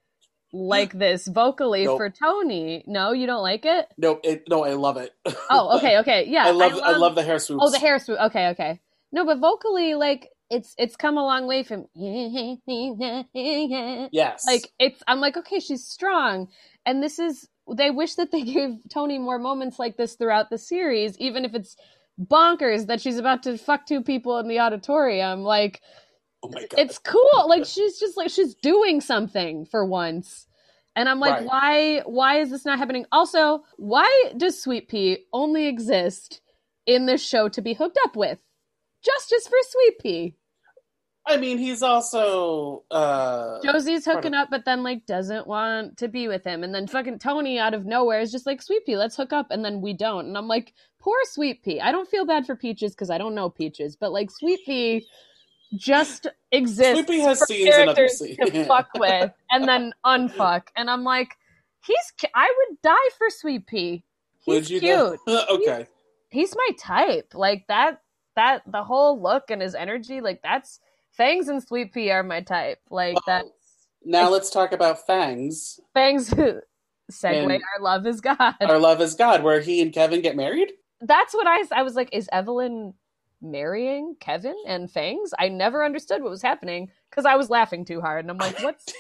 [0.53, 1.99] like this vocally Nope.
[1.99, 2.85] for Tony.
[2.87, 3.89] No, you don't like it?
[3.99, 5.11] No, it, no, I love it.
[5.51, 6.47] Oh, okay, okay, yeah.
[6.47, 7.63] I love, I love, the hair swoops.
[7.65, 8.19] Oh, the hair swoop.
[8.21, 8.81] Okay, okay.
[9.13, 11.87] No, but vocally, like it's it's come a long way from
[14.13, 15.03] Yes, like it's.
[15.07, 16.49] I'm like, okay, she's strong,
[16.87, 17.49] and this is.
[17.73, 21.55] They wish that they gave Tony more moments like this throughout the series, even if
[21.55, 21.77] it's
[22.21, 25.41] bonkers that she's about to fuck two people in the auditorium.
[25.43, 25.81] Like
[26.43, 27.49] oh my god, it's cool.
[27.49, 30.47] Like she's just like she's doing something for once.
[30.97, 31.47] And I'm like, Right.
[31.47, 33.07] why why is this not happening?
[33.11, 36.41] Also, why does Sweet Pea only exist
[36.87, 38.39] in this show to be hooked up with?
[39.05, 40.37] Justice for Sweet Pea.
[41.27, 46.09] I mean, he's also uh, Josie's hooking of- up, but then like doesn't want to
[46.09, 46.63] be with him.
[46.63, 49.47] And then fucking Tony out of nowhere is just like, Sweet Pea, let's hook up.
[49.51, 50.27] And then we don't.
[50.27, 51.81] And I'm like, poor Sweet Pea.
[51.83, 55.07] I don't feel bad for Peaches because I don't know Peaches, but like Sweet Pea
[55.77, 56.93] just exists.
[56.95, 58.39] Sweet Pea has scenes in other characters scenes.
[58.39, 60.63] to fuck with and then unfuck.
[60.77, 61.37] And I'm like,
[61.87, 62.13] he's.
[62.19, 64.03] cu- I would die for Sweet Pea.
[64.41, 65.19] He's Would you cute.
[65.51, 65.87] okay,
[66.31, 67.35] He's my type.
[67.35, 68.01] Like that.
[68.37, 70.21] That the whole look and his energy.
[70.21, 70.81] Like that's
[71.13, 72.79] Fangs and Sweet Pea are my type.
[72.91, 73.49] Like that's
[74.05, 75.79] now let's talk about Fangs.
[75.93, 76.31] Fangs.
[77.13, 77.45] segue.
[77.45, 78.55] And- Our love is God.
[78.61, 80.73] Our love is God, where he and Kevin get married.
[81.07, 81.65] That's what I.
[81.75, 82.95] I was like, is Evelyn
[83.43, 85.33] marrying Kevin and Fangs?
[85.39, 88.59] I never understood what was happening because I was laughing too hard, and I'm like,
[88.63, 88.93] what's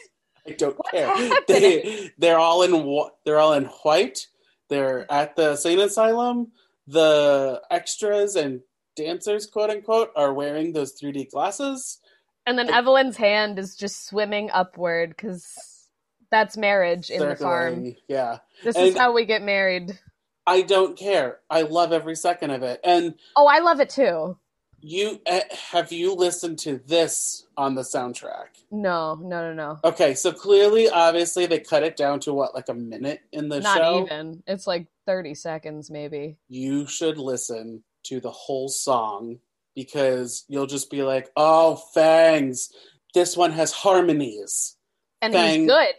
[0.46, 1.08] I don't What's care.
[1.08, 1.38] happening?
[1.48, 4.26] They they're all in they're all in white.
[4.68, 6.52] They're at the sane asylum.
[6.86, 8.60] The extras and
[8.96, 11.98] dancers, quote unquote, are wearing those 3D glasses.
[12.46, 15.88] And then Evelyn's hand is just swimming upward because
[16.30, 17.94] that's marriage in the farm.
[18.08, 19.98] Yeah, This is how we get married.
[20.46, 21.38] I don't care.
[21.50, 22.80] I love every second of it.
[22.84, 24.36] And Oh, I love it too.
[24.80, 28.48] you eh, have you listened to this on the soundtrack?
[28.70, 29.78] No, no, no, no.
[29.84, 33.60] Okay, so clearly, obviously, they cut it down to what, like a minute in the
[33.60, 34.00] Not show.
[34.00, 34.42] Not even.
[34.46, 36.36] It's like 30 seconds, maybe.
[36.48, 39.38] you should listen to the whole song
[39.74, 42.70] because you'll just be like, oh, Fangs,
[43.14, 44.76] this one has harmonies.
[45.22, 45.94] And Fang- he's good,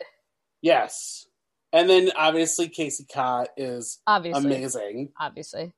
[0.61, 1.24] Yes.
[1.73, 4.45] And then obviously Casey Cott is obviously.
[4.55, 5.09] amazing.
[5.19, 5.73] Obviously.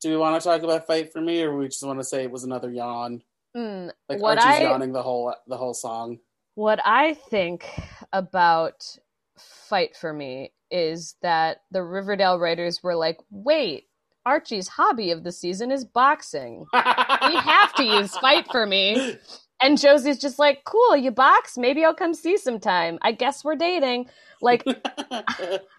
[0.00, 2.22] Do we want to talk about Fight for Me or we just want to say
[2.24, 3.22] it was another yawn?
[3.56, 6.18] Mm, Like What Archie's I- yawning the whole the whole song.
[6.54, 7.64] What I think
[8.12, 8.84] about
[9.38, 13.84] Fight for Me is that the Riverdale writers were like, wait,
[14.26, 16.66] Archie's hobby of the season is boxing.
[16.72, 16.78] We
[17.36, 19.16] have to use Fight for Me.
[19.60, 21.58] And Josie's just like, cool, you box?
[21.58, 22.98] Maybe I'll come see sometime.
[23.02, 24.08] I guess we're dating.
[24.40, 25.24] Like, I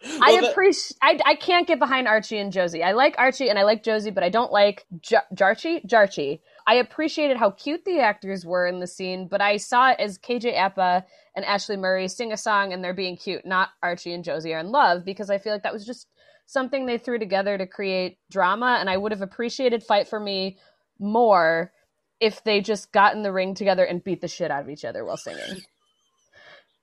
[0.03, 0.97] Well, that- appreciate.
[1.01, 2.83] I, I can't get behind Archie and Josie.
[2.83, 5.85] I like Archie and I like Josie, but I don't like J- Jarchie.
[5.87, 6.41] Jarchie.
[6.67, 10.17] I appreciated how cute the actors were in the scene, but I saw it as
[10.17, 14.23] KJ Apa and Ashley Murray sing a song and they're being cute, not Archie and
[14.23, 16.07] Josie are in love, because I feel like that was just
[16.45, 20.57] something they threw together to create drama, and I would have appreciated Fight for Me
[20.99, 21.71] more
[22.19, 24.85] if they just got in the ring together and beat the shit out of each
[24.85, 25.61] other while singing.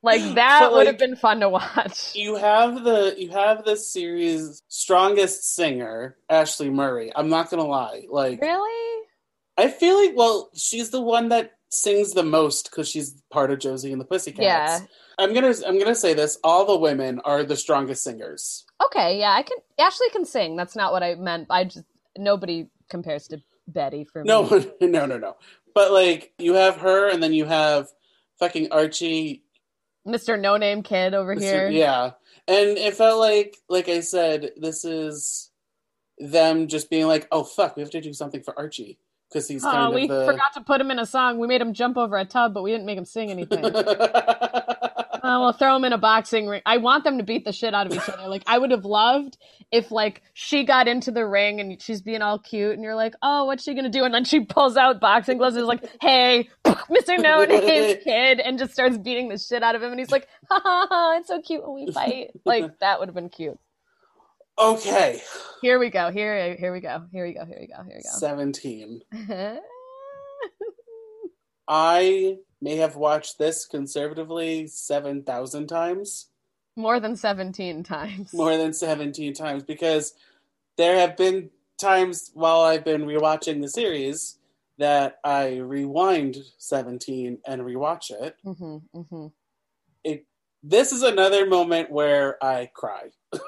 [0.02, 2.14] Like that But, would have been fun to watch.
[2.14, 7.12] you have the you have this series strongest singer, Ashley Murray.
[7.14, 8.02] I'm not gonna lie.
[8.10, 9.02] Like Really?
[9.58, 13.58] I feel like well, she's the one that sings the most because she's part of
[13.58, 14.42] Josie and the Pussycats.
[14.42, 14.80] Yeah.
[15.18, 18.64] I'm gonna I'm gonna say this: all the women are the strongest singers.
[18.84, 19.56] Okay, yeah, I can.
[19.78, 20.56] Ashley can sing.
[20.56, 21.46] That's not what I meant.
[21.48, 21.86] I just
[22.18, 24.28] nobody compares to Betty for me.
[24.28, 24.42] No,
[24.80, 25.36] no, no, no.
[25.74, 27.88] But like you have her, and then you have
[28.38, 29.42] fucking Archie.
[30.06, 30.40] Mr.
[30.40, 31.40] No Name Kid over Mr.
[31.40, 31.68] here.
[31.68, 32.12] Yeah,
[32.46, 35.50] and it felt like, like I said, this is
[36.18, 38.98] them just being like, "Oh fuck, we have to do something for Archie."
[39.28, 40.24] Because he's Oh, kind we of the.
[40.24, 41.38] forgot to put him in a song.
[41.40, 43.64] We made him jump over a tub, but we didn't make him sing anything.
[45.28, 46.62] Oh, we'll throw them in a boxing ring.
[46.66, 48.28] I want them to beat the shit out of each other.
[48.28, 49.38] Like I would have loved
[49.72, 53.14] if like she got into the ring and she's being all cute and you're like,
[53.22, 54.04] oh, what's she gonna do?
[54.04, 57.18] And then she pulls out boxing gloves and is like, hey, Mr.
[57.20, 59.90] No Name Kid, and just starts beating the shit out of him.
[59.90, 62.28] And he's like, ha ha ha, it's so cute when we fight.
[62.44, 63.58] Like that would have been cute.
[64.58, 65.20] okay,
[65.62, 66.12] Here we go.
[66.12, 67.04] Here, here we go.
[67.12, 67.44] Here we go.
[67.46, 67.82] Here we go.
[67.84, 68.18] Here we go.
[68.18, 69.00] Seventeen.
[71.68, 76.28] I may have watched this conservatively seven thousand times.
[76.76, 78.32] More than seventeen times.
[78.34, 80.14] more than 17 times because
[80.76, 84.38] there have been times while I've been rewatching the series
[84.78, 88.36] that I rewind 17 and rewatch it.
[88.44, 89.26] hmm hmm
[90.04, 90.26] It
[90.62, 93.10] this is another moment where I cry.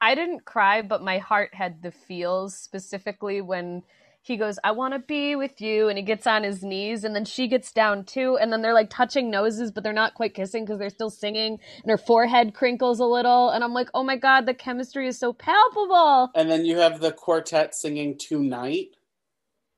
[0.00, 3.82] I didn't cry, but my heart had the feels specifically when
[4.22, 5.88] he goes, I want to be with you.
[5.88, 8.36] And he gets on his knees, and then she gets down too.
[8.40, 11.58] And then they're like touching noses, but they're not quite kissing because they're still singing.
[11.82, 13.50] And her forehead crinkles a little.
[13.50, 16.30] And I'm like, oh my God, the chemistry is so palpable.
[16.34, 18.88] And then you have the quartet singing Tonight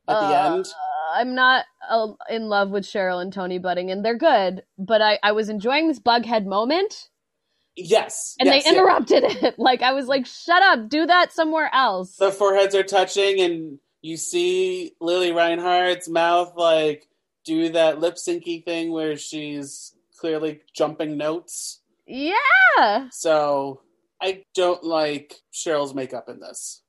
[0.09, 0.66] at the Uh, end.
[1.14, 5.18] I'm not uh, in love with Cheryl and Tony Budding, and they're good, but I,
[5.22, 7.11] I was enjoying this Bughead moment,
[7.76, 8.34] Yes.
[8.40, 9.55] and yes, they interrupted it.
[9.59, 12.16] Like, I was like, shut up, do that somewhere else.
[12.16, 17.09] The foreheads are touching, and you see Lili Reinhart's mouth like
[17.45, 21.81] do that lip syncy thing where she's clearly jumping notes.
[22.07, 23.09] yeah.
[23.11, 23.81] So
[24.21, 26.83] I don't like Cheryl's makeup in this.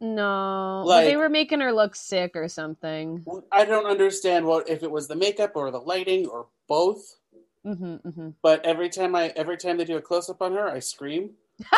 [0.00, 3.24] No, Like- they were making her look sick or something.
[3.50, 7.16] I don't understand what if it was the makeup or the lighting or both.
[7.64, 10.68] hmm hmm But every time I every time they do a close up on her,
[10.68, 11.30] I scream.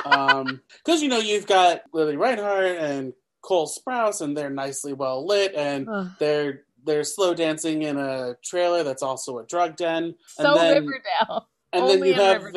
[0.04, 3.12] Um, because you know you've got Lili Reinhart and
[3.48, 5.88] Cole Sprouse, and they're nicely well lit, and
[6.18, 10.14] they're they're slow dancing in a trailer that's also a drug den.
[10.26, 11.48] so then- Riverdale.
[11.72, 12.52] And Only then you have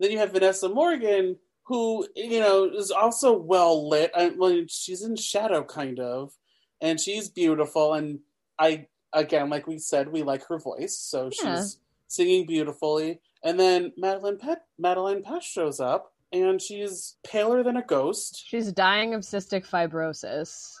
[0.00, 4.10] then you have Vanessa Morgan, who you know is also well lit.
[4.14, 6.32] I, well, she's in shadow, kind of,
[6.80, 7.94] and she's beautiful.
[7.94, 8.20] And
[8.58, 11.56] I, again, like we said, we like her voice, so Yeah.
[11.60, 13.20] she's singing beautifully.
[13.44, 18.42] And then Madeline Pet, Madelaine Petsch shows up, and she's paler than a ghost.
[18.46, 20.74] She's dying of cystic fibrosis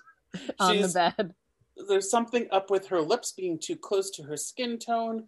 [0.58, 1.34] on She's- the bed.
[1.88, 5.24] There's something up with her lips being too close to her skin tone.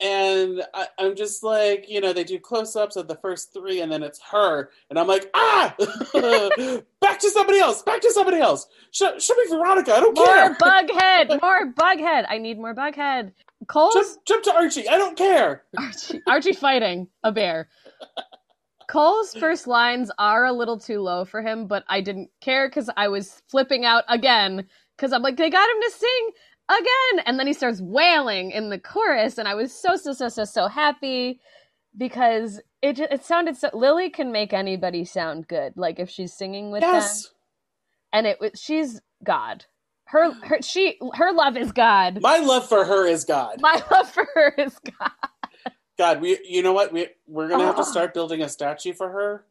[0.00, 3.82] And I, I'm just like, you know, they do close ups of the first three,
[3.82, 4.70] and then it's her.
[4.90, 5.72] And I'm like, ah!
[7.00, 7.82] back to somebody else!
[7.82, 8.66] Back to somebody else!
[8.90, 9.94] Show, show me Veronica!
[9.94, 10.48] I don't More care!
[10.48, 11.40] More Bughead!
[11.42, 12.24] More Bughead!
[12.28, 13.30] I need more Bughead.
[13.68, 14.88] Cole's Jump, jump to Archie!
[14.88, 15.62] I don't care!
[15.78, 17.68] Archie, Archie fighting a bear.
[18.92, 22.90] Cole's first lines are a little too low for him, but I didn't care because
[22.94, 24.66] I was flipping out again
[24.96, 26.30] because I'm like, they got him to sing
[26.68, 30.28] again, and then he starts wailing in the chorus, and I was so so so
[30.28, 31.40] so so happy
[31.96, 33.70] because it it sounded so.
[33.72, 37.32] Lili can make anybody sound good, like if she's singing with them,
[38.12, 39.64] and it was she's God.
[40.04, 42.20] Her her she her love is God.
[42.20, 43.62] My love for her is God.
[43.62, 45.10] My love for her is God.
[46.02, 46.92] God, we, you know what?
[46.92, 49.44] We, we're going to have to start building a statue for her.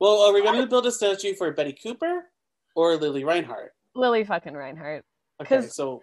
[0.00, 2.24] well, are we going to build a statue for Betty Cooper
[2.74, 3.74] or Lili Reinhart?
[3.94, 5.04] Lili fucking Reinhart.
[5.42, 6.02] Okay, so,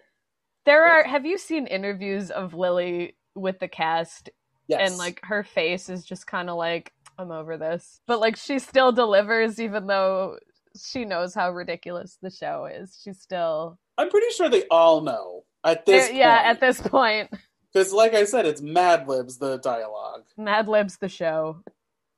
[0.65, 1.03] There are.
[1.03, 4.29] Have you seen interviews of Lili with the cast,
[4.67, 4.88] yes.
[4.88, 8.59] and like her face is just kind of like, I'm over this, but like she
[8.59, 10.38] still delivers, even though
[10.79, 13.01] she knows how ridiculous the show is.
[13.03, 16.43] She's still, I'm pretty sure they all know at this yeah.
[16.45, 17.31] At this point,
[17.74, 20.24] Because, like I said, it's Mad Libs, the dialogue.
[20.38, 21.63] Mad Libs the show.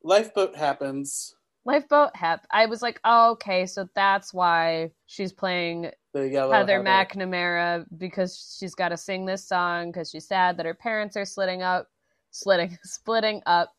[0.03, 1.35] Lifeboat happens.
[1.65, 2.45] Lifeboat Hep.
[2.51, 8.57] I was like, oh, okay, so that's why she's playing The yellow Heather McNamara because
[8.59, 11.87] she's got to sing this song because she's sad that her parents are slitting up,
[12.29, 13.73] slitting, splitting up.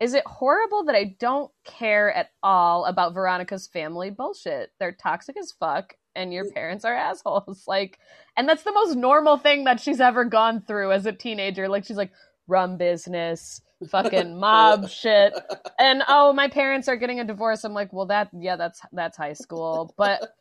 [0.00, 4.70] Is it horrible that I don't care at all about Veronica's family bullshit?
[4.80, 7.64] They're toxic as fuck, and your parents are assholes.
[7.68, 7.98] Like,
[8.36, 11.68] and that's the most normal thing that she's ever gone through as a teenager.
[11.68, 12.12] Like, she's like,
[12.48, 15.32] rum business, fucking mob shit
[15.78, 19.16] and oh my parents are getting a divorce i'm like well that yeah that's that's
[19.16, 20.34] high school but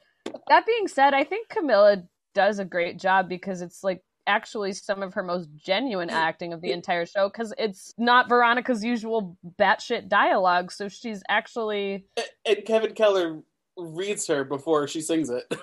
[0.47, 5.01] that being said i think camila does a great job because it's like actually some
[5.01, 10.07] of her most genuine acting of the entire show because it's not veronica's usual batshit
[10.07, 12.05] dialogue so she's actually
[12.45, 13.41] And Kevin Keller
[13.81, 15.51] reads her before she sings it.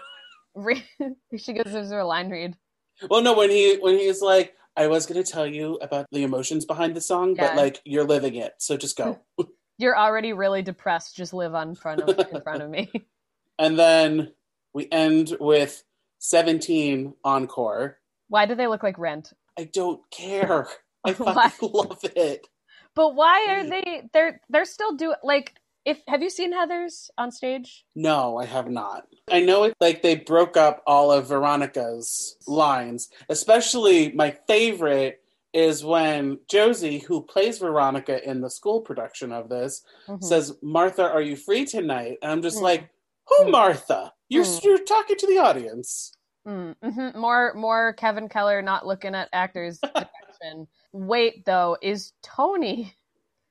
[1.39, 2.57] she gives her a line read
[3.09, 6.25] well, no, when he when he's like, I was going to tell you about the
[6.25, 7.49] emotions behind the song, Yeah.
[7.49, 9.21] but like you're living it, so just go.
[9.79, 12.91] you're already really depressed just live on front of in front of me
[13.61, 14.33] and then
[14.75, 15.85] we end with
[16.19, 18.01] 17 encore.
[18.27, 20.69] why do they look like rent I don't care.
[21.05, 22.47] I fucking love it.
[22.95, 23.71] But why are mm.
[23.71, 24.09] they?
[24.13, 25.55] They're they're still doing like.
[25.89, 27.87] If have you seen Heather's on stage?
[27.97, 29.07] No, I have not.
[29.31, 33.09] I know it like they broke up all of Veronica's lines.
[33.31, 35.23] Especially my favorite
[35.55, 40.23] is when Josie, who plays Veronica in the school production of this, Mhm.
[40.23, 42.63] says, "Martha, are you free tonight?" And I'm just Mm.
[42.65, 42.91] like,
[43.29, 43.51] "Who, Mm.
[43.53, 44.13] Martha?
[44.29, 44.65] You're Mm.
[44.65, 46.13] you're talking to the audience."
[46.47, 47.15] Mm, mhm.
[47.15, 49.81] More more Kevin Keller not looking at actors'
[50.43, 50.69] direction.
[50.93, 52.95] Wait though, is Tony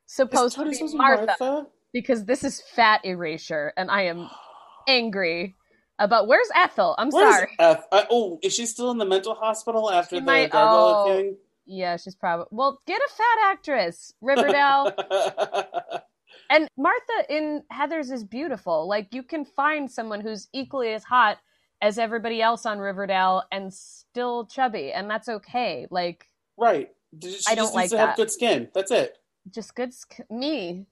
[0.06, 1.26] Is supposed Tony to be supposed to be Martha?
[1.40, 1.68] Martha?
[1.98, 4.30] Because this is fat erasure, and I am
[4.88, 5.56] angry.
[6.00, 6.94] About where's Ethel?
[7.00, 7.50] I'm Where's sorry.
[7.58, 7.76] Uh,
[8.12, 11.18] oh, is she still in the mental hospital after She the might- Gargoyle oh.
[11.18, 11.38] King?
[11.66, 12.46] Yeah, she's probably.
[12.52, 14.92] Well, get a fat actress, Riverdale.
[16.52, 18.88] and Martha in Heather's is beautiful.
[18.88, 21.40] Like you can find someone who's equally as hot
[21.82, 25.88] as everybody else on Riverdale and still chubby, and that's okay.
[25.90, 26.90] Like right.
[27.24, 28.70] She I don't just like to have good skin.
[28.74, 29.18] That's it.
[29.50, 30.86] just good sk- me.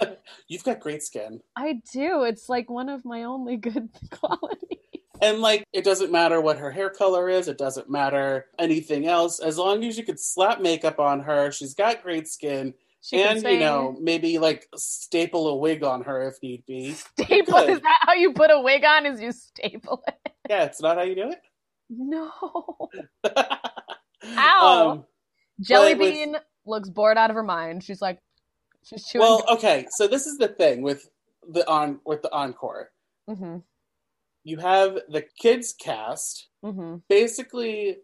[0.48, 1.40] You've got great skin.
[1.56, 2.22] I do.
[2.24, 4.78] It's like one of my only good qualities.
[5.22, 7.48] And like, it doesn't matter what her hair color is.
[7.48, 9.40] It doesn't matter anything else.
[9.40, 12.74] As long as you could slap makeup on her, she's got great skin.
[13.00, 16.92] She and you know, maybe like staple a wig on her if need be.
[17.18, 17.56] staple.
[17.58, 19.06] Is that how you put a wig on?
[19.06, 20.32] Is you staple it?
[20.50, 21.40] Yeah, it's not how you do it.
[21.88, 22.30] No.
[24.24, 24.90] Ow.
[24.90, 25.04] Um,
[25.60, 26.36] Jelly But with- Bean
[26.66, 27.84] looks bored out of her mind.
[27.84, 28.18] She's like,
[28.88, 29.20] she's chewing.
[29.26, 29.86] well, okay.
[29.90, 31.08] So this is the thing with
[31.48, 32.90] the on with the encore.
[33.28, 33.58] hmm
[34.44, 37.98] You have the kids cast hmm basically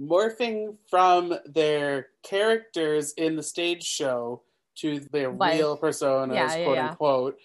[0.00, 4.42] morphing from their characters in the stage show
[4.76, 6.90] to their real personas, Yeah, yeah, quote yeah.
[6.90, 7.38] unquote,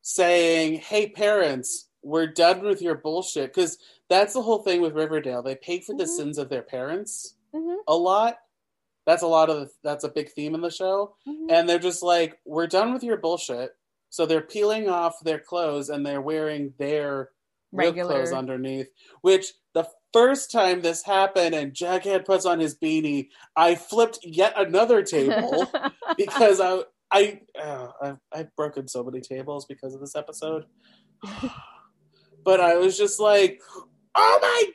[0.00, 5.42] saying, "Hey, parents, we're done with your bullshit." Because that's the whole thing with Riverdale.
[5.42, 6.16] They pay for the Mhm.
[6.16, 8.38] sins of their parents hmm a lot.
[9.06, 12.02] That's a lot of that's a big theme in the show, hmm and they're just
[12.02, 13.72] like, "We're done with your bullshit."
[14.10, 17.30] So they're peeling off their clothes and they're wearing their
[17.72, 18.12] real Regular.
[18.12, 18.88] clothes underneath.
[19.22, 24.52] Which the first time this happened and Jughead puts on his beanie, I flipped yet
[24.56, 25.66] another table
[26.18, 30.66] because I I uh, I've, I've broken so many tables because of this episode.
[32.44, 33.60] but I was just like,
[34.14, 34.72] oh my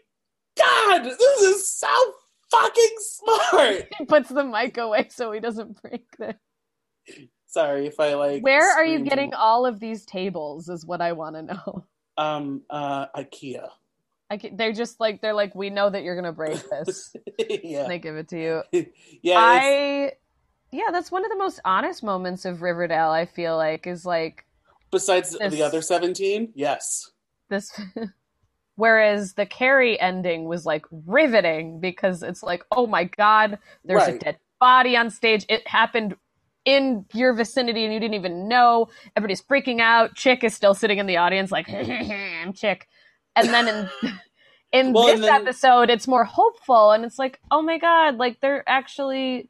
[0.57, 2.13] god, this is so
[2.51, 3.93] fucking smart.
[3.97, 6.35] he puts the mic away so he doesn't break the.
[7.45, 8.43] Sorry if I like.
[8.43, 10.69] Where are you getting all of these tables?
[10.69, 11.85] Is what I want to know.
[12.17, 13.69] um uh IKEA?
[14.29, 17.15] I can, they're just like they're like we know that you're gonna break this.
[17.39, 18.37] yeah, and they give it to
[18.73, 18.85] you.
[19.21, 19.37] yeah.
[19.37, 20.11] I
[20.71, 23.09] yeah, that's one of the most honest moments of Riverdale.
[23.09, 24.45] I feel like is like
[24.91, 26.53] Besides This- the other 17?
[26.55, 27.11] Yes.
[27.49, 27.71] this.
[28.77, 34.17] Whereas the Carrie ending was like riveting because it's like, oh my god, there's a
[34.17, 35.45] dead body on stage.
[35.49, 36.15] It happened
[36.63, 38.89] in your vicinity and you didn't even know.
[39.15, 40.13] Everybody's freaking out.
[40.15, 42.87] Chick is still sitting in the audience like, I'm Chick.
[43.35, 43.89] And then in
[44.71, 48.39] in Well, this then- episode, it's more hopeful and it's like, oh my god, like
[48.41, 49.49] they're actually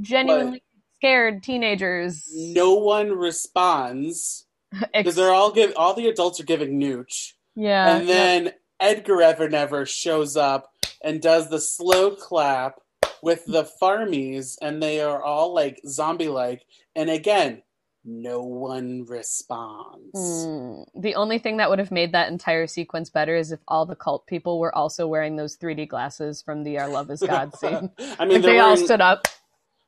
[0.00, 0.64] genuinely
[0.96, 2.28] scared teenagers.
[2.34, 4.46] No one responds
[4.92, 7.96] because they're all give all the adults are giving nooch, yeah.
[7.98, 8.52] and then
[8.84, 12.80] Edgar Evernever shows up and does the slow clap
[13.22, 17.62] with the farmies, and they are all like zombie like, and again,
[18.04, 20.12] no one responds.
[20.14, 23.86] Mm, the only thing that would have made that entire sequence better is if all
[23.86, 27.56] the cult people were also wearing those 3D glasses from the Our Love Is God
[27.58, 27.90] scene.
[28.18, 29.28] I mean, like they all stood up.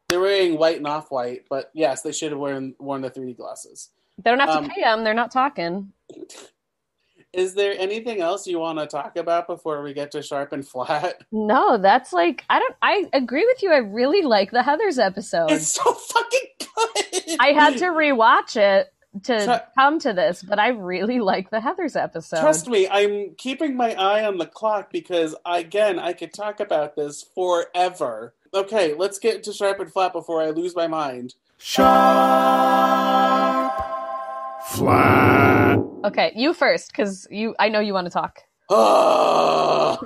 [0.08, 3.36] they're wearing white and off white, but yes, they should have worn worn the 3D
[3.36, 3.90] glasses.
[4.16, 5.04] They don't have to um, pay them.
[5.04, 5.92] They're not talking.
[7.36, 10.66] Is there anything else you want to talk about before we get to sharp and
[10.66, 11.22] flat?
[11.30, 12.74] No, that's like I don't.
[12.80, 13.70] I agree with you.
[13.72, 15.50] I really like the Heather's episode.
[15.50, 17.36] It's so fucking good.
[17.38, 18.90] I had to rewatch it
[19.24, 22.40] to Tru- come to this, but I really like the Heather's episode.
[22.40, 26.96] Trust me, I'm keeping my eye on the clock because again, I could talk about
[26.96, 28.32] this forever.
[28.54, 31.34] Okay, let's get to sharp and flat before I lose my mind.
[31.58, 31.86] Sharp,
[34.64, 35.55] flat.
[36.04, 37.54] Okay, you first, because you.
[37.58, 38.42] I know you want to talk.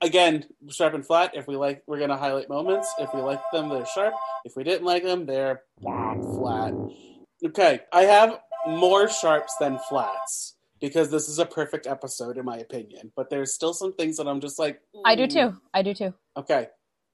[0.00, 1.32] Again, sharp and flat.
[1.34, 2.92] If we like, we're gonna highlight moments.
[2.98, 4.14] If we like them, they're sharp.
[4.44, 6.74] If we didn't like them, they're flat.
[7.44, 12.56] Okay, I have more sharps than flats because this is a perfect episode in my
[12.56, 13.12] opinion.
[13.14, 14.80] But there's still some things that I'm just like.
[15.04, 15.32] I do mm.
[15.32, 15.56] too.
[15.74, 16.14] I do too.
[16.36, 16.68] Okay,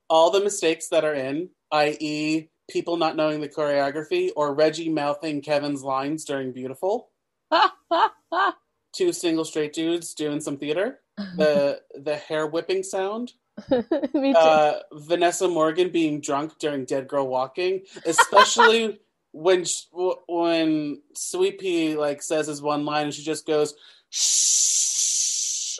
[0.09, 5.43] all the mistakes that are in, i.e., people not knowing the choreography or Reggie mouthing
[5.43, 7.11] Kevin's lines during Beautiful.
[8.94, 11.00] Two single straight dudes doing some theater.
[11.36, 13.32] The the hair whipping sound.
[13.70, 14.38] Me too.
[14.38, 19.00] uh, Vanessa Morgan being drunk during Dead Girl Walking, especially
[19.32, 23.74] when sh- w- when Sweet Pea like says his one line and she just goes
[24.11, 25.78] shh.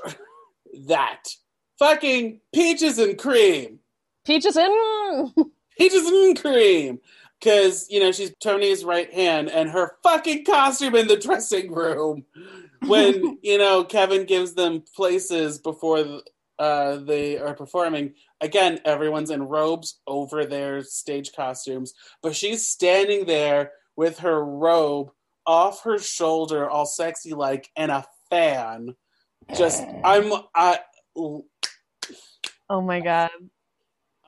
[0.87, 1.25] That
[1.79, 3.81] fucking peaches and cream,
[4.25, 5.33] Peaches and
[5.79, 7.01] peaches and cream.
[7.43, 12.25] Because you know she's Tony's right hand, and her fucking costume in the dressing room
[12.87, 16.21] when you know Kevin gives them places before
[16.59, 18.15] uh, they are performing.
[18.41, 25.11] Again, everyone's in robes over their stage costumes, but she's standing there with her robe
[25.45, 28.95] off her shoulder, all sexy like, and a fan,
[29.57, 30.79] just I'm I
[32.71, 33.31] Oh my god.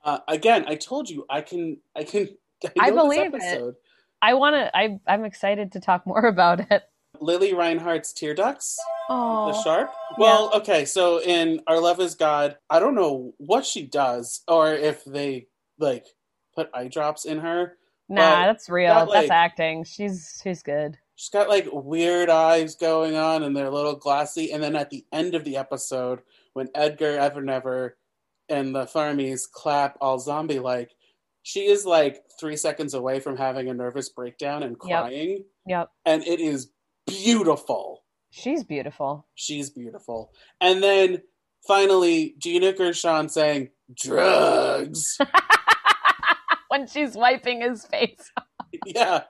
[0.05, 0.65] uh, again.
[0.67, 2.29] I told you I can I can.
[2.81, 3.75] I know this believe it.
[4.23, 4.77] I want to.
[4.77, 6.83] I I'm excited to talk more about it.
[7.21, 8.77] Lili Reinhart's tear ducts.
[9.09, 9.93] Oh, the sharp.
[10.19, 14.73] Well, okay, so in Our Love Is God, I don't know what she does, or
[14.73, 15.47] if they
[15.79, 16.07] like
[16.55, 17.77] put eye drops in her.
[18.09, 18.93] nah, that's real.
[18.95, 19.85] got, that's acting.
[19.85, 20.99] She's she's good.
[21.17, 24.51] She's got like weird eyes going on, and they're a little glassy.
[24.53, 26.21] And then at the end of the episode,
[26.55, 27.93] when Edgar Evernever
[28.49, 30.91] and the Farmies clap all zombie like,
[31.45, 36.27] she is like three seconds away from having a nervous breakdown and crying, Yep, and
[36.27, 36.71] it is
[37.07, 38.03] beautiful.
[38.31, 39.27] she's beautiful.
[39.37, 40.33] She's beautiful.
[40.61, 41.23] And then
[41.67, 45.19] finally, Gina Gershon saying, drugs.
[46.69, 48.45] when she's wiping his face, off.
[48.87, 49.23] yeah.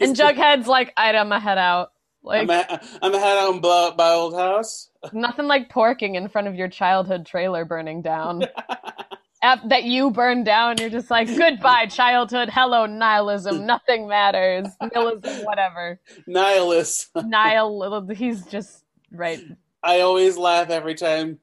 [0.00, 1.92] and Jughead's like, "I'd my head out."
[2.24, 4.90] Like I'm, a, I'm head out and blow up my old house.
[5.12, 8.44] nothing like porking in front of your childhood trailer burning down.
[9.42, 12.48] That you burn down, you're just like, goodbye, childhood.
[12.52, 13.66] Hello, nihilism.
[13.66, 14.68] Nothing matters.
[14.80, 16.00] Nihilism, whatever.
[16.28, 17.10] Nihilist.
[17.16, 19.42] Nihil, he's just right.
[19.82, 21.40] I always laugh every time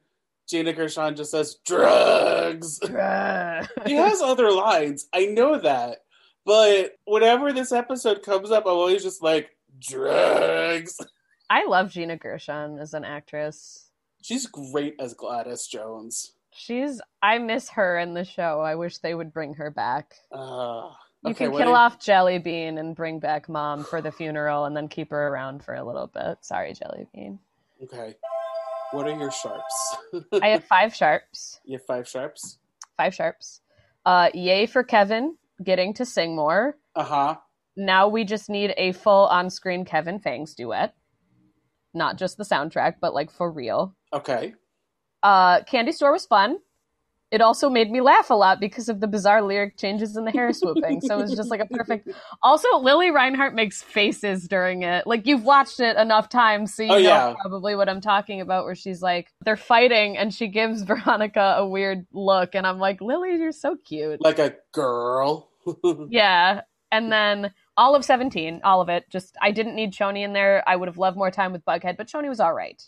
[0.48, 2.80] Gina Gershon just says, drugs.
[3.86, 5.06] He has other lines.
[5.12, 5.98] I know that.
[6.44, 10.96] But whenever this episode comes up, I'm always just like, drugs.
[11.48, 13.90] I love Gina Gershon as an actress.
[14.22, 16.32] She's great as Gladys Jones.
[16.64, 18.60] She's I miss her in the show.
[18.60, 20.14] I wish they would bring her back.
[20.30, 20.90] Uh,
[21.24, 24.66] You okay, can kill do- off Jelly Bean and bring back Mom for the funeral
[24.66, 26.38] and then keep her around for a little bit.
[26.42, 27.38] Sorry, Jelly Bean.
[27.82, 28.14] Okay.
[28.92, 29.96] What are your sharps?
[30.42, 31.60] I have five sharps.
[31.64, 32.58] you have five sharps?
[32.96, 33.60] Five sharps.
[34.04, 36.76] Uh yay for Kevin getting to sing more.
[36.94, 37.36] Uh huh.
[37.76, 40.94] Now we just need a full on-screen Kevin Fangs duet.
[41.94, 43.96] Not just the soundtrack, but like for real.
[44.12, 44.54] Okay.
[45.22, 46.58] Uh Candy Store was fun.
[47.30, 50.32] It also made me laugh a lot because of the bizarre lyric changes in the
[50.32, 51.00] hair swooping.
[51.02, 52.08] So it was just like a perfect.
[52.42, 55.06] Also, Lili Reinhart makes faces during it.
[55.06, 57.34] Like you've watched it enough times, so you Oh, know yeah.
[57.40, 58.64] probably what I'm talking about.
[58.64, 63.00] Where she's like, they're fighting, and she gives Veronica a weird look, and I'm like,
[63.00, 64.20] Lili, you're so cute.
[64.20, 65.50] Like a girl.
[66.10, 66.62] Yeah.
[66.90, 69.04] And then all of 17, all of it.
[69.08, 70.64] Just, I didn't need Choni in there.
[70.66, 72.82] I would have loved more time with Bughead, but Choni was all right.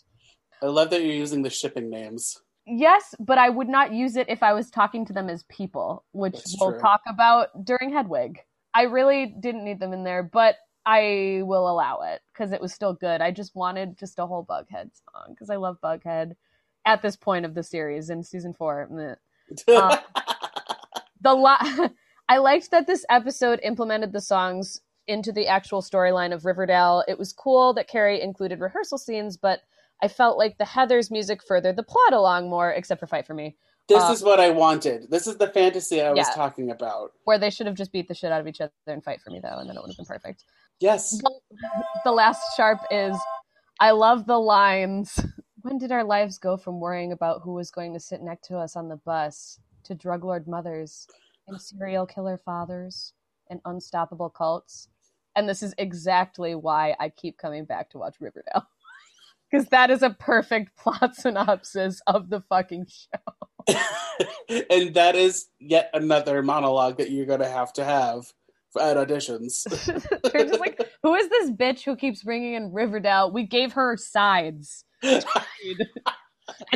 [0.63, 2.39] I love that you're using the shipping names.
[2.65, 6.05] Yes, but I would not use it if I was talking to them as people,
[6.13, 6.79] which That's we'll true.
[6.79, 8.39] talk about during Hedwig.
[8.73, 10.55] I really didn't need them in there, but
[10.85, 13.19] I will allow it because it was still good.
[13.19, 16.35] I just wanted just a whole Bughead song because I love Bughead
[16.85, 19.17] at this point of the series in season four.
[19.67, 19.97] Uh,
[21.21, 21.89] the li-
[22.29, 27.03] I liked that this episode implemented the songs into the actual storyline of Riverdale.
[27.09, 29.61] It was cool that Carrie included rehearsal scenes, but
[30.03, 33.33] I felt like the Heather's music furthered the plot along more, except for Fight for
[33.33, 33.55] Me,
[33.87, 35.09] this Uh, is what I wanted.
[35.09, 37.13] This is the fantasy I was talking about.
[37.23, 39.29] where they should have just beat the shit out of each other and fight for
[39.29, 40.43] me though, and then it would have been perfect.
[40.81, 41.21] Yes.
[42.03, 43.17] The last sharp is
[43.79, 45.19] I love the lines.
[45.61, 48.57] When did our lives go from worrying about who was going to sit next to
[48.57, 51.07] us on the bus to drug lord mothers
[51.47, 53.13] and serial killer fathers
[53.49, 54.89] and unstoppable cults?
[55.37, 58.67] And this is exactly why I keep coming back to watch Riverdale.
[59.53, 63.75] Because that is a perfect plot synopsis of the fucking show.
[64.69, 68.33] and that is yet another monologue that you're going to have to have
[68.81, 69.63] at auditions.
[70.31, 73.31] They're just like, who is this bitch who keeps bringing in Riverdale?
[73.31, 74.85] We gave her sides.
[75.03, 75.23] and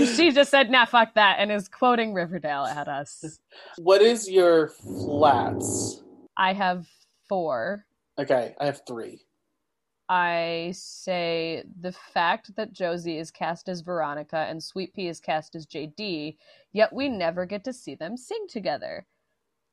[0.06, 3.40] she just said, nah, fuck that, and is quoting Riverdale at us.
[3.78, 6.04] what is your flats?
[6.38, 6.86] I have
[7.28, 7.86] four.
[8.20, 9.27] Okay, I have three.
[10.10, 15.54] I say the fact that Josie is cast as Veronica and Sweet Pea is cast
[15.56, 16.38] as JD,
[16.72, 19.06] yet we never get to see them sing together.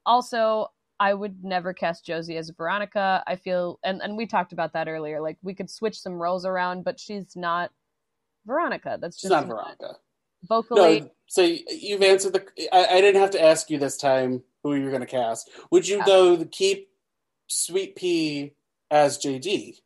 [0.07, 0.68] Also,
[0.99, 3.22] I would never cast Josie as Veronica.
[3.26, 5.20] I feel, and, and we talked about that earlier.
[5.20, 7.70] Like, we could switch some roles around, but she's not
[8.47, 8.99] Veronica.
[9.01, 9.97] That's She's just not Veronica.
[10.49, 11.01] vocally.
[11.01, 12.45] No, so you've answered the.
[12.72, 15.51] I, I didn't have to ask you this time who you're going to cast.
[15.70, 16.05] Would you Yeah.
[16.07, 16.89] though keep
[17.47, 18.55] Sweet Pea
[18.91, 19.76] as JD?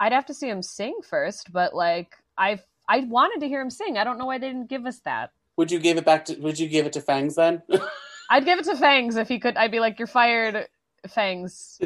[0.00, 3.70] I'd have to see him sing first, but like, I I wanted to hear him
[3.70, 3.98] sing.
[3.98, 5.30] I don't know why they didn't give us that.
[5.56, 6.36] Would you give it back to?
[6.36, 7.62] Would you give it to Fangs then?
[8.30, 9.56] I'd give it to Fangs if he could.
[9.56, 10.68] I'd be like, "You're fired,
[11.08, 11.78] Fangs,"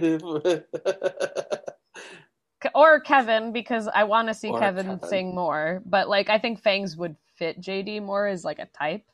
[2.75, 5.09] or Kevin because I want to see Kevin, Kevin.
[5.09, 5.83] sing more.
[5.87, 9.05] But like, I think Fangs would fit JD more as like a type.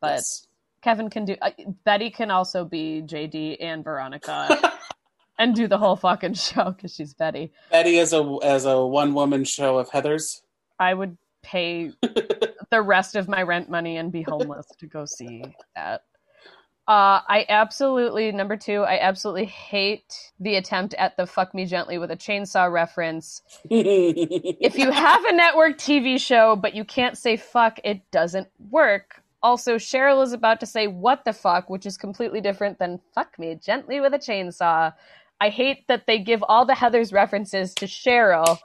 [0.00, 0.46] But Yes.
[0.82, 1.36] Kevin can do.
[1.40, 1.50] Uh,
[1.84, 4.74] Betty can also be JD and Veronica
[5.38, 7.52] and do the whole fucking show because she's Betty.
[7.70, 10.42] Betty as a as a one woman show of Heather's.
[10.78, 11.92] I would pay
[12.70, 15.42] the rest of my rent money and be homeless to go see
[15.74, 16.02] that.
[16.88, 18.82] Uh, I absolutely number two.
[18.82, 23.42] I absolutely hate the attempt at the "fuck me gently" with a chainsaw reference.
[23.68, 29.20] if you have a network TV show but you can't say "fuck," it doesn't work.
[29.42, 33.36] Also, Cheryl is about to say "what the fuck," which is completely different than "fuck
[33.36, 34.92] me gently with a chainsaw."
[35.40, 38.58] I hate that they give all the Heather's references to Cheryl.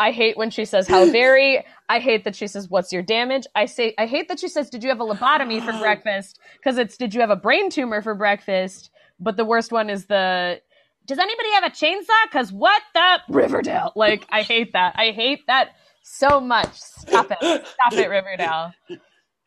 [0.00, 3.46] I hate when she says "how very." I hate that she says "what's your damage."
[3.54, 5.80] I say I hate that she says "did you have a lobotomy for oh.
[5.80, 9.90] breakfast?" Because it's "did you have a brain tumor for breakfast?" But the worst one
[9.90, 10.60] is the
[11.06, 13.92] "does anybody have a chainsaw?" Because what the Riverdale?
[13.96, 14.94] Like I hate that.
[14.96, 15.70] I hate that
[16.02, 16.72] so much.
[16.74, 17.38] Stop it.
[17.66, 18.72] Stop it, Riverdale.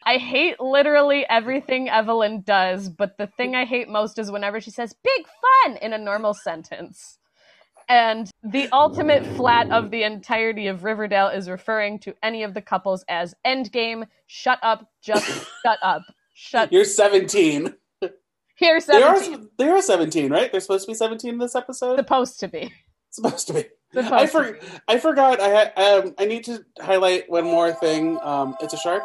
[0.04, 4.72] I hate literally everything Evelyn does, but the thing I hate most is whenever she
[4.72, 7.20] says big fun in a normal sentence.
[7.88, 12.62] And the ultimate flat of the entirety of Riverdale is referring to any of the
[12.62, 14.08] couples as endgame.
[14.28, 15.26] Shut up, just
[15.66, 16.04] shut up.
[16.34, 17.76] Shut You're 17.
[18.56, 19.50] Here, They are, 17.
[19.58, 20.52] they are 17, right?
[20.52, 21.98] They're supposed to be 17 in this episode?
[21.98, 22.72] Supposed to be.
[23.10, 23.66] supposed to be.
[23.94, 25.42] Supposed I, to for, I forgot.
[25.42, 28.18] I um, I need to highlight one more thing.
[28.22, 29.04] Um, it's a shark.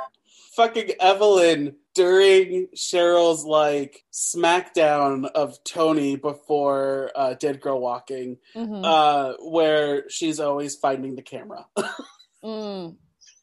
[0.57, 8.83] Fucking Evelyn during Cheryl's like smackdown of Tony before uh, Dead Girl Walking, Mhm.
[8.85, 11.67] uh, where she's always finding the camera.
[12.45, 12.97] Mm.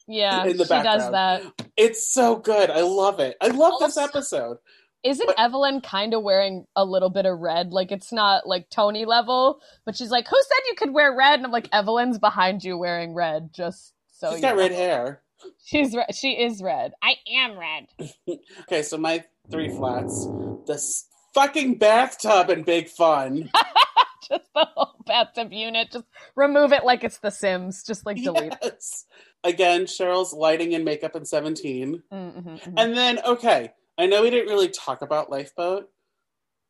[0.08, 1.44] Yeah, in the she does that.
[1.78, 2.70] it's so good.
[2.70, 3.38] I love it.
[3.42, 4.58] I love this episode.
[5.04, 7.74] Isn't But- Evelyn kind of wearing a little bit of red?
[7.74, 11.36] Like it's not like Tony level, but she's like, "Who said you could wear red?"
[11.36, 14.62] And I'm like, "Evelyn's behind you wearing red." Just so She's you got know.
[14.62, 15.22] red hair.
[15.66, 16.94] She's re- she is red.
[17.02, 17.88] I am red.
[18.62, 20.28] Okay, so my three flats.
[20.68, 23.50] This fucking bathtub and big fun.
[24.28, 25.92] just the whole bathtub unit.
[25.92, 27.84] Just remove it like it's The Sims.
[27.84, 28.54] Just like delete.
[28.54, 28.60] it.
[28.64, 29.06] yes.
[29.44, 32.02] Again, Cheryl's lighting and makeup in 17.
[32.12, 32.74] Mm, mhm, mhm.
[32.78, 35.90] And then, okay, I know we didn't really talk about Lifeboat,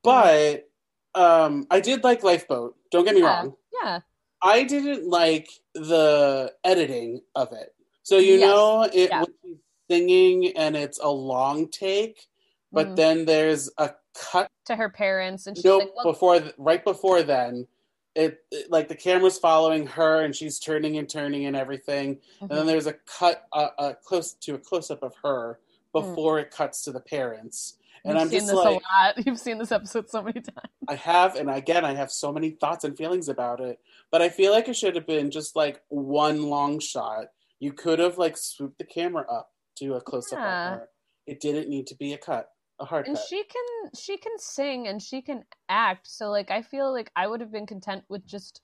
[0.03, 0.67] but
[1.15, 2.75] um, I did like Lifeboat.
[2.91, 3.27] Don't get me Yeah.
[3.41, 3.53] wrong.
[3.83, 3.99] yeah,
[4.41, 7.73] I didn't like the editing of it.
[8.03, 8.41] So you Yes.
[8.41, 9.21] know it Yeah.
[9.23, 9.57] when she's
[9.89, 12.27] singing and it's a long take,
[12.71, 12.95] but Mhm.
[12.95, 17.23] then there's a cut to her parents, and she's nope like, "Well, before right before
[17.23, 17.67] then
[18.15, 22.49] it, it- like the camera's following her and she's turning and turning and everything and
[22.51, 22.67] then mhm.
[22.67, 25.59] there's a cut uh, uh, close to a close-up of her
[25.95, 25.99] Hmm.
[25.99, 29.15] before it cuts to the parents and You've i'm seen just this like a lot.
[29.25, 30.69] You've seen this episode so many times.
[30.87, 33.79] i have and again i have so many thoughts and feelings about it
[34.11, 37.29] but i feel like it should have been just like one long shot
[37.63, 39.47] you could have like swooped the camera up
[39.77, 40.73] to a close-up Yeah.
[40.73, 40.89] of her
[41.25, 42.45] it didn't need to be a cut
[42.79, 43.09] a hard cut.
[43.09, 46.91] and cut she can she can sing and she can act so like i feel
[46.91, 48.61] like i would have been content with just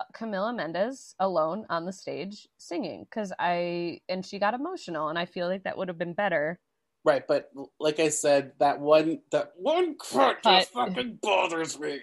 [0.00, 5.18] uh, camila mendes alone on the stage singing because i and she got emotional and
[5.18, 6.58] i feel like that would have been better
[7.04, 11.98] Right, but like I said, that one that one cut just fucking bothers me.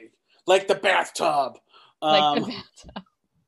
[0.46, 1.54] Like the bathtub.
[2.02, 3.04] like Um, the bathtub.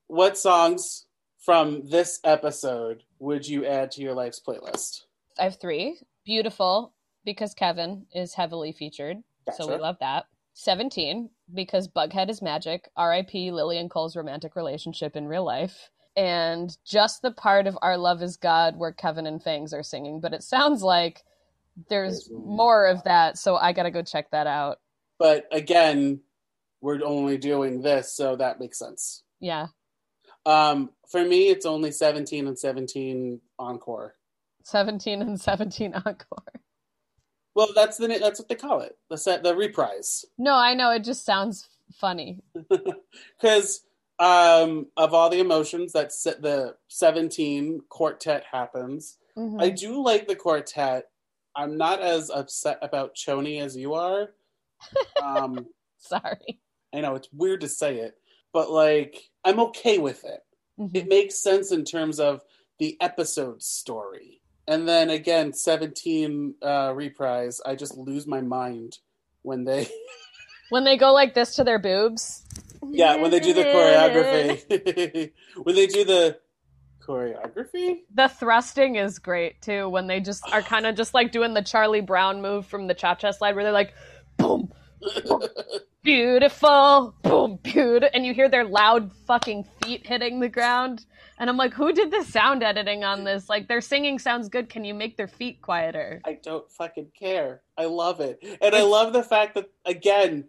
[0.07, 1.05] what songs
[1.43, 5.01] from this episode would you add to your life's playlist?
[5.39, 5.99] i have three.
[6.25, 6.93] Beautiful
[7.25, 9.17] because kevin is heavily featured
[9.57, 10.25] so we love that.
[10.53, 16.77] 17 because bughead is magic rip lili and cole's romantic relationship in real life and
[16.85, 20.33] just the part of our love is god where kevin and fangs are singing but
[20.33, 21.23] it sounds like
[21.89, 24.79] there's There's more of that so i gotta go check that out.
[25.17, 26.21] But again,
[26.81, 29.23] we're only doing this, so that makes sense.
[29.39, 29.67] yeah
[30.45, 34.15] Um, for me, it's only 17 and 17 encore.
[34.63, 36.61] 17 and 17 encore
[37.55, 38.97] Well, that's the that's what they call it.
[39.09, 40.23] The set, the reprise.
[40.37, 42.41] no i know it just sounds funny
[43.39, 43.81] because
[44.19, 49.61] um, of all the emotions that se- the 17 quartet happens Mhm.
[49.61, 51.09] i do like the quartet
[51.55, 54.29] i'm not as upset about choni as you are
[55.23, 55.65] um,
[55.97, 56.59] sorry
[56.93, 58.15] i know it's weird to say it
[58.53, 60.41] but like i'm okay with it
[60.79, 60.95] Mhm.
[60.95, 62.41] it makes sense in terms of
[62.79, 68.99] the episode story and then again 17 uh, reprise i just lose my mind
[69.43, 69.87] when they
[70.69, 72.43] when they go like this to their boobs
[72.93, 75.31] Yeah, when they do the choreography.
[75.63, 76.39] when they do the
[77.05, 78.01] choreography?
[78.13, 81.61] The thrusting is great too when they just are kind of just like doing the
[81.61, 83.93] Charlie Brown move from the cha cha slide where they're like,
[84.37, 84.71] boom,
[86.03, 88.09] beautiful, boom, beautiful.
[88.13, 91.05] And you hear their loud fucking feet hitting the ground.
[91.39, 93.49] And I'm like, who did the sound editing on this?
[93.49, 94.69] Like, their singing sounds good.
[94.69, 96.21] Can you make their feet quieter?
[96.25, 97.61] I don't fucking care.
[97.77, 98.43] I love it.
[98.61, 100.45] And I love the fact that, again,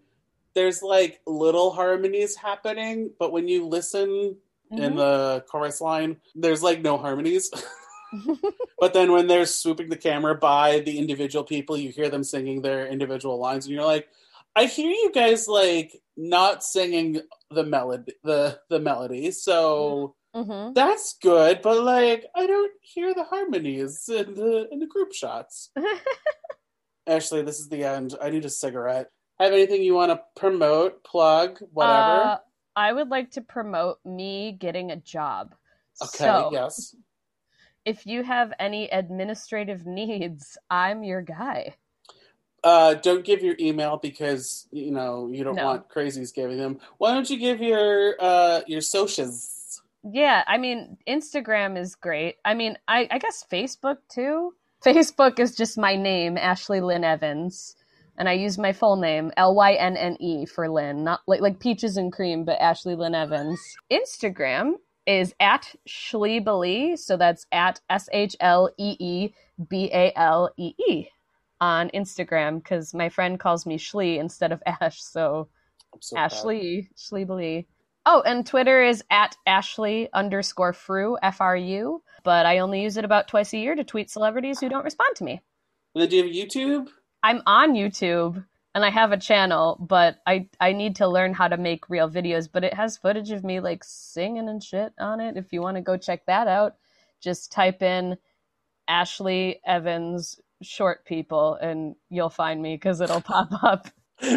[0.54, 4.36] there's like little harmonies happening, but when you listen
[4.70, 4.96] in Mhm.
[4.96, 7.50] the chorus line, there's like no harmonies.
[8.78, 12.60] but then when they're swooping the camera by the individual people, you hear them singing
[12.60, 14.08] their individual lines, and you're like,
[14.54, 21.16] I hear you guys like not singing the melody, the the melody, so hmm that's
[21.22, 21.60] good.
[21.62, 25.70] But like, I don't hear the harmonies in the in the group shots.
[27.06, 28.14] Ashley, this is the end.
[28.22, 29.08] I need a cigarette.
[29.40, 32.22] Have anything you want to promote, plug, whatever?
[32.22, 32.36] Uh,
[32.76, 35.54] I would like to promote me getting a job.
[36.02, 36.94] okay, So, yes.
[37.84, 41.74] if you have any administrative needs, I'm your guy.
[42.64, 45.64] Uh, don't give your email because you know you don't No.
[45.64, 46.78] want crazies giving them.
[46.98, 49.82] Why don't you give your uh your socials?
[50.04, 52.36] Yeah, I mean, Instagram is great.
[52.44, 54.54] I mean, I, I guess Facebook too.
[54.84, 57.76] Facebook is just my name, Ashley Lynn Evans,
[58.18, 61.40] and I use my full name, L Y N N E for Lynn, not like
[61.40, 63.60] like peaches and cream, but Ashley Lynn Evans.
[63.92, 64.74] Instagram
[65.06, 69.34] is at Shleebalee, so that's at S H L E E
[69.68, 71.06] B A L E E
[71.62, 75.48] on Instagram because my friend calls me Shlee instead of Ash, so
[76.00, 76.16] so.
[76.16, 76.90] Ashley.
[78.04, 82.02] Oh, and Twitter is at Ashley underscore Fru F R U.
[82.24, 85.14] But I only use it about twice a year to tweet celebrities who don't respond
[85.16, 85.40] to me.
[85.94, 86.88] Do you have YouTube?
[87.22, 88.44] I'm on YouTube
[88.74, 92.10] and I have a channel, but I I need to learn how to make real
[92.10, 92.48] videos.
[92.50, 95.36] But it has footage of me like singing and shit on it.
[95.36, 96.74] If you want to go check that out,
[97.20, 98.16] just type in
[98.88, 103.88] Ashley Evans short people and you'll find me because it'll pop up.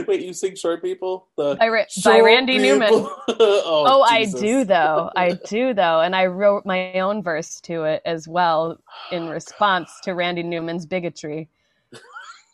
[0.08, 1.28] Wait, you sing short people?
[1.38, 2.90] The By, Ra- by Randy Newman.
[3.28, 5.12] Oh, Oh, I do though.
[5.16, 8.80] I do though, and I wrote my own verse to it as well
[9.12, 11.50] in response to Randy Newman's bigotry.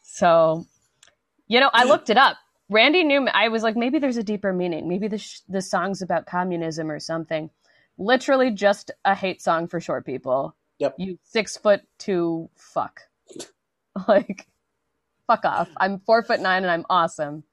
[0.04, 0.66] So,
[1.48, 2.38] you know, I looked it up.
[2.70, 3.32] Randy Newman.
[3.36, 4.88] I was like, maybe there's a deeper meaning.
[4.90, 7.50] Maybe the sh- the song's about communism or something.
[7.98, 10.56] Literally, just a hate song for short people.
[10.80, 10.96] Yep.
[10.98, 13.02] You six foot two fuck.
[14.08, 14.48] like,
[15.28, 15.70] fuck off.
[15.78, 17.44] I'm four foot nine and I'm awesome.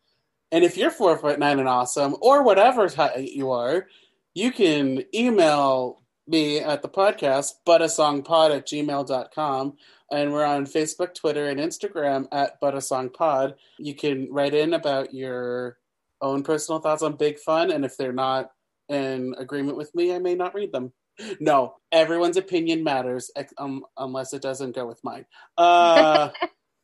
[0.50, 3.86] And if you're four foot nine and awesome, or whatever height you are,
[4.34, 9.76] you can email me at the podcast, buttasongpod at gmail.com.
[10.10, 13.54] And we're on Facebook, Twitter, and Instagram at buttasongpod.
[13.78, 15.76] You can write in about your
[16.22, 18.50] own personal thoughts on Big Fun, and if they're not
[18.88, 20.92] in agreement with me, I may not read them.
[21.40, 25.26] No, everyone's opinion matters, um, unless it doesn't go with mine.
[25.56, 26.30] Uh,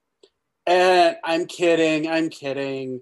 [0.66, 2.08] and I'm kidding.
[2.08, 3.00] I'm kidding.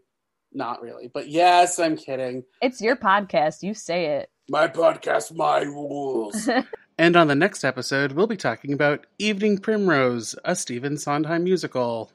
[0.53, 2.45] Not really, but yes, I'm kidding.
[2.61, 3.63] It's your podcast.
[3.63, 4.31] You say it.
[4.51, 6.49] My podcast, my rules.
[6.99, 12.11] and on the next episode, we'll be talking about Evening Primrose, a Stephen Sondheim musical.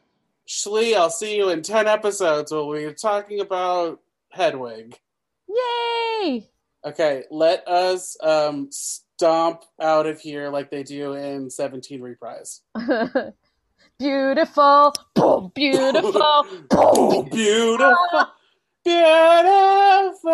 [0.48, 4.00] Shlee, I'll see you in 10 episodes where we're talking about
[4.30, 4.98] Hedwig.
[5.50, 6.50] Yay!
[6.86, 8.70] Okay, let us um,
[9.18, 12.62] stomp out of here like they do in 17 Reprise.
[14.00, 16.14] beautiful, boom, beautiful,
[16.72, 17.98] Oh, beautiful,
[18.86, 20.32] beautiful.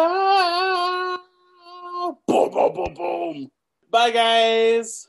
[2.27, 3.51] Boom, boom, boom, boom.
[3.89, 5.07] Bye, guys.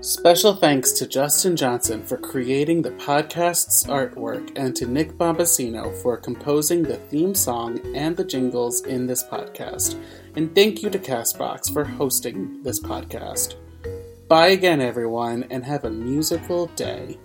[0.00, 6.16] Special thanks to Justin Johnson for creating the podcast's artwork and to Nick Bombasino for
[6.16, 10.00] composing the theme song and the jingles in this podcast.
[10.36, 13.54] And thank you to Castbox for hosting this podcast.
[14.28, 17.18] Bye again, everyone, and have a musical day.